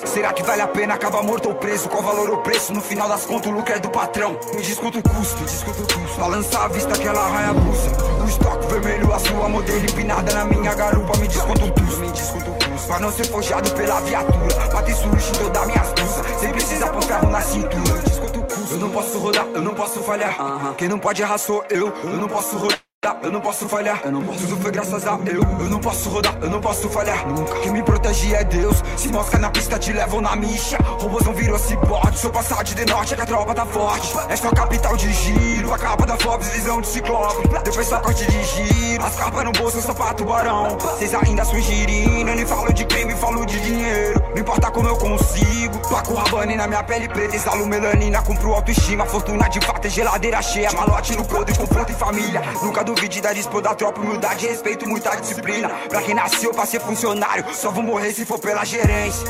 Será 0.05 0.33
que 0.33 0.45
vale 0.45 0.63
a 0.63 0.69
pena 0.69 0.95
acabar 0.95 1.23
morto 1.23 1.49
ou 1.49 1.55
preso? 1.57 1.89
Qual 1.89 2.03
valor 2.03 2.31
ou 2.31 2.39
preço? 2.39 2.73
No 2.73 2.81
final 2.81 3.09
das 3.09 3.27
contas, 3.27 3.51
o 3.51 3.55
lucro 3.55 3.75
é 3.75 3.81
do 3.81 3.91
patrão. 3.91 4.39
Me 4.55 4.63
desconto 4.63 5.01
o 5.01 5.03
custo, 5.03 5.43
desconto 5.45 5.83
o 5.83 5.87
custo. 5.87 6.21
Balança 6.21 6.59
a 6.59 6.69
vista 6.69 6.93
que 6.93 7.09
ela 7.09 7.29
raia 7.29 7.51
a 7.51 7.55
blusa. 7.55 7.91
O 8.23 8.29
estoque 8.29 8.67
vermelho, 8.69 9.13
a 9.13 9.19
sua 9.19 9.49
modelo 9.49 9.85
empinada 9.85 10.33
na 10.33 10.45
minha 10.45 10.75
garupa. 10.75 11.19
Me 11.19 11.27
desconto 11.27 11.65
o 11.65 11.73
custo, 11.73 12.01
me 12.01 12.13
desconto 12.13 12.51
o 12.51 12.55
custo. 12.55 12.87
Pra 12.87 13.01
não 13.01 13.11
ser 13.11 13.25
forjado 13.25 13.71
pela 13.73 14.01
viatura. 14.01 14.69
Bater 14.73 14.95
sushi 14.95 15.31
em 15.31 15.39
toda 15.39 15.67
minhas 15.67 15.93
blusas. 15.93 16.41
Sem 16.41 16.53
precisar 16.53 16.91
pôr 16.91 17.03
ferro 17.03 17.29
na 17.29 17.41
cintura. 17.41 17.99
Desconto 18.05 18.41
o 18.41 18.45
custo. 18.45 18.75
Eu 18.75 18.79
não 18.79 18.91
posso 18.91 19.19
rodar, 19.19 19.47
eu 19.53 19.63
não 19.63 19.75
posso 19.75 20.01
falhar. 20.01 20.37
Quem 20.79 20.89
não 20.89 20.99
pode 20.99 21.23
errar 21.23 21.39
sou 21.39 21.65
eu. 21.69 21.93
Eu 22.05 22.17
não 22.19 22.29
posso 22.29 22.57
rodar. 22.57 22.86
Eu 23.23 23.31
não 23.31 23.41
posso 23.41 23.69
falhar, 23.69 24.01
eu 24.05 24.11
não 24.11 24.23
posso. 24.23 24.41
Tudo 24.41 24.61
foi 24.61 24.71
graças 24.73 25.07
a 25.07 25.19
eu. 25.27 25.43
Eu 25.61 25.71
não 25.71 25.79
posso 25.79 26.09
rodar, 26.09 26.37
eu 26.43 26.51
não 26.51 26.61
posso 26.61 26.89
falhar. 26.89 27.27
Nunca. 27.29 27.55
Quem 27.61 27.73
me 27.73 27.83
protege 27.83 28.35
é 28.35 28.43
Deus. 28.43 28.83
Se 28.97 29.09
mosca 29.09 29.39
na 29.39 29.49
pista, 29.51 29.79
te 29.79 29.93
levam 29.93 30.21
na 30.21 30.35
micha. 30.35 30.77
Robôzão 31.01 31.33
virou 31.33 31.59
cibote. 31.59 32.19
Sou 32.19 32.31
passado 32.31 32.65
de 32.65 32.85
norte, 32.85 33.15
é 33.15 33.17
que 33.17 33.23
a 33.23 33.27
tropa 33.27 33.55
tá 33.55 33.65
forte. 33.65 34.13
É 34.29 34.35
só 34.35 34.51
capital 34.51 34.97
de 34.97 35.13
giro. 35.13 35.73
A 35.73 35.79
capa 35.79 36.05
da 36.05 36.17
Forbes, 36.17 36.49
visão 36.49 36.81
de 36.81 36.89
ciclope. 36.89 37.49
Depois 37.63 37.87
só 37.87 38.01
corte 38.01 38.27
de 38.27 38.43
giro. 38.45 39.05
As 39.05 39.15
capas 39.15 39.45
no 39.45 39.53
bolso, 39.53 39.81
sapato 39.81 40.25
barão. 40.25 40.77
Vocês 40.79 41.15
ainda 41.15 41.45
são 41.45 41.61
girindo. 41.61 42.29
Eu 42.31 42.37
nem 42.37 42.47
falo 42.47 42.73
de 42.73 42.85
crime, 42.87 43.15
falo 43.15 43.47
de 43.47 43.61
dinheiro. 43.61 44.23
Não 44.35 44.41
importa 44.41 44.71
como 44.71 44.89
eu 44.89 44.97
consigo. 44.97 45.79
Paco 45.89 46.15
Rabane 46.15 46.57
na 46.57 46.67
minha 46.67 46.83
pele 46.83 47.09
preta. 47.09 47.37
Instalo 47.37 47.67
melanina, 47.67 48.21
compro 48.23 48.53
autoestima. 48.53 49.07
Fortuna 49.07 49.49
de 49.49 49.61
fato 49.65 49.87
é 49.87 49.91
geladeira 49.91 50.43
cheia. 50.43 50.73
Malote 50.73 51.17
no 51.17 51.25
podre, 51.25 51.57
conforto 51.57 51.93
e 51.93 51.95
família. 51.95 52.43
Nunca 52.63 52.83
do 52.83 52.96
duvide 52.97 53.21
da 53.21 53.33
dispo 53.33 53.61
da 53.61 53.75
tropa, 53.75 54.01
humildade, 54.01 54.47
respeito, 54.47 54.89
muita 54.89 55.15
disciplina. 55.17 55.69
Pra 55.89 56.01
quem 56.01 56.15
nasceu 56.15 56.53
pra 56.53 56.65
ser 56.65 56.81
funcionário, 56.81 57.45
só 57.53 57.71
vou 57.71 57.83
morrer 57.83 58.13
se 58.13 58.25
for 58.25 58.39
pela 58.39 58.65
gerência. 58.65 59.27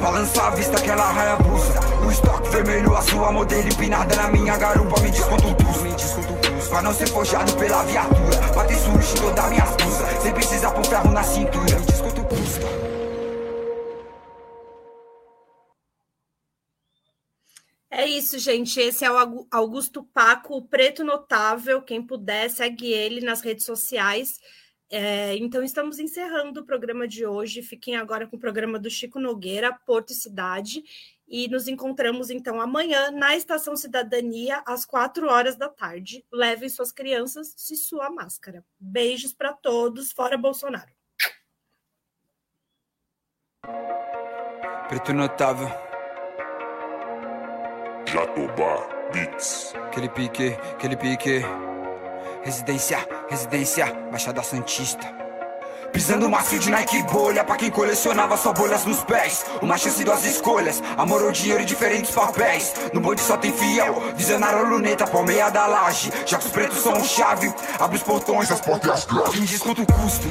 Balança 0.00 0.42
a 0.42 0.50
vista 0.50 0.80
que 0.80 0.90
ela 0.90 1.10
raia 1.10 1.32
a 1.32 1.36
blusa. 1.36 1.80
O 2.06 2.10
estoque 2.10 2.48
vermelho, 2.50 2.94
a 2.94 3.02
sua 3.02 3.32
modelo 3.32 3.68
empinada 3.68 4.14
na 4.16 4.28
minha 4.28 4.56
garupa. 4.56 5.00
Me 5.00 5.10
desconto 5.10 5.54
desconto 5.94 6.34
tudo. 6.34 6.68
Pra 6.68 6.82
não 6.82 6.94
ser 6.94 7.08
forjado 7.08 7.52
pela 7.54 7.82
viatura. 7.84 8.36
Bater 8.54 8.76
sushi 8.76 9.14
toda 9.20 9.48
minhas 9.48 9.70
blusas. 9.76 10.22
Sem 10.22 10.32
precisar 10.32 10.70
pôr 10.70 10.84
ferro 10.84 11.10
na 11.10 11.22
cintura. 11.22 11.78
Me 11.78 11.86
desconto 11.86 12.22
custa. 12.24 12.89
É 17.90 18.06
isso, 18.06 18.38
gente. 18.38 18.78
Esse 18.78 19.04
é 19.04 19.10
o 19.10 19.46
Augusto 19.50 20.04
Paco, 20.04 20.56
o 20.56 20.62
preto 20.62 21.02
notável. 21.02 21.82
Quem 21.82 22.00
puder, 22.00 22.48
segue 22.48 22.92
ele 22.92 23.20
nas 23.20 23.40
redes 23.40 23.64
sociais. 23.64 24.38
É, 24.88 25.36
então, 25.36 25.62
estamos 25.62 25.98
encerrando 25.98 26.60
o 26.60 26.64
programa 26.64 27.08
de 27.08 27.26
hoje. 27.26 27.62
Fiquem 27.62 27.96
agora 27.96 28.28
com 28.28 28.36
o 28.36 28.40
programa 28.40 28.78
do 28.78 28.88
Chico 28.88 29.18
Nogueira, 29.18 29.72
Porto 29.72 30.10
e 30.10 30.14
Cidade. 30.14 30.84
E 31.26 31.48
nos 31.48 31.66
encontramos, 31.66 32.30
então, 32.30 32.60
amanhã 32.60 33.10
na 33.10 33.36
Estação 33.36 33.76
Cidadania, 33.76 34.62
às 34.66 34.84
quatro 34.84 35.28
horas 35.28 35.56
da 35.56 35.68
tarde. 35.68 36.24
Levem 36.32 36.68
suas 36.68 36.92
crianças 36.92 37.54
e 37.70 37.76
sua 37.76 38.08
máscara. 38.08 38.64
Beijos 38.78 39.32
para 39.32 39.52
todos, 39.52 40.12
fora 40.12 40.36
Bolsonaro. 40.36 40.90
Preto 44.88 45.12
notável. 45.12 45.89
Jatobá 48.12 48.88
Beats. 49.12 49.72
Aquele 49.86 50.08
pique, 50.08 50.56
aquele 50.72 50.96
pique. 50.96 51.42
Residência, 52.42 53.06
residência, 53.28 53.86
Baixada 54.10 54.42
Santista. 54.42 55.29
Pisando 55.92 56.28
macio 56.28 56.58
de 56.58 56.70
Nike 56.70 57.02
bolha 57.04 57.44
Pra 57.44 57.56
quem 57.56 57.70
colecionava 57.70 58.36
só 58.36 58.52
bolhas 58.52 58.84
nos 58.84 59.02
pés. 59.04 59.44
Uma 59.60 59.76
chance, 59.76 60.02
duas 60.04 60.24
escolhas 60.24 60.82
Amor 60.96 61.22
ou 61.22 61.32
dinheiro 61.32 61.62
e 61.62 61.64
diferentes 61.64 62.10
papéis. 62.10 62.72
No 62.92 63.00
bonde 63.00 63.20
só 63.20 63.36
tem 63.36 63.52
fiel 63.52 64.02
Visionário 64.16 64.66
luneta, 64.66 65.06
palmeia 65.06 65.50
da 65.50 65.66
laje. 65.66 66.12
Já 66.26 66.38
que 66.38 66.46
os 66.46 66.52
pretos 66.52 66.78
são 66.82 67.02
chave 67.04 67.52
Abre 67.78 67.96
os 67.96 68.02
portões, 68.02 68.50
as 68.50 68.60
portas 68.60 69.06
Quem 69.32 69.44
desconta 69.44 69.82
o 69.82 69.86
custo, 69.86 70.28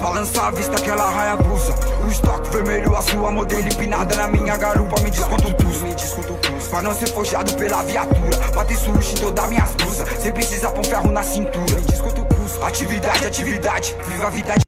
Balança 0.00 0.42
a 0.42 0.50
vista 0.50 0.80
que 0.80 0.90
ela 0.90 1.10
raia 1.10 1.36
blusa. 1.36 1.74
O 2.04 2.08
estoque 2.08 2.50
vermelho, 2.50 2.94
a 2.94 3.02
sua 3.02 3.30
modelo 3.30 3.66
empinada 3.66 4.14
na 4.14 4.28
minha 4.28 4.56
garupa. 4.56 5.00
Me 5.00 5.10
desconta 5.10 5.48
o 5.48 5.54
custo, 5.54 6.70
Pra 6.70 6.82
não 6.82 6.94
ser 6.94 7.08
forjado 7.08 7.52
pela 7.54 7.82
viatura. 7.82 8.36
Bater 8.54 8.76
sushi 8.76 9.14
em 9.14 9.18
todas 9.18 9.48
minhas 9.48 9.70
blusas. 9.74 10.08
Sem 10.20 10.32
precisar 10.32 10.70
pôr 10.70 10.84
ferro 10.84 11.10
na 11.10 11.22
cintura. 11.22 11.80
Me 11.80 11.98
Atividade, 12.62 13.26
atividade 13.26 13.96
Viva 14.08 14.26
a 14.26 14.30
vida 14.30 14.54
A 14.54 14.67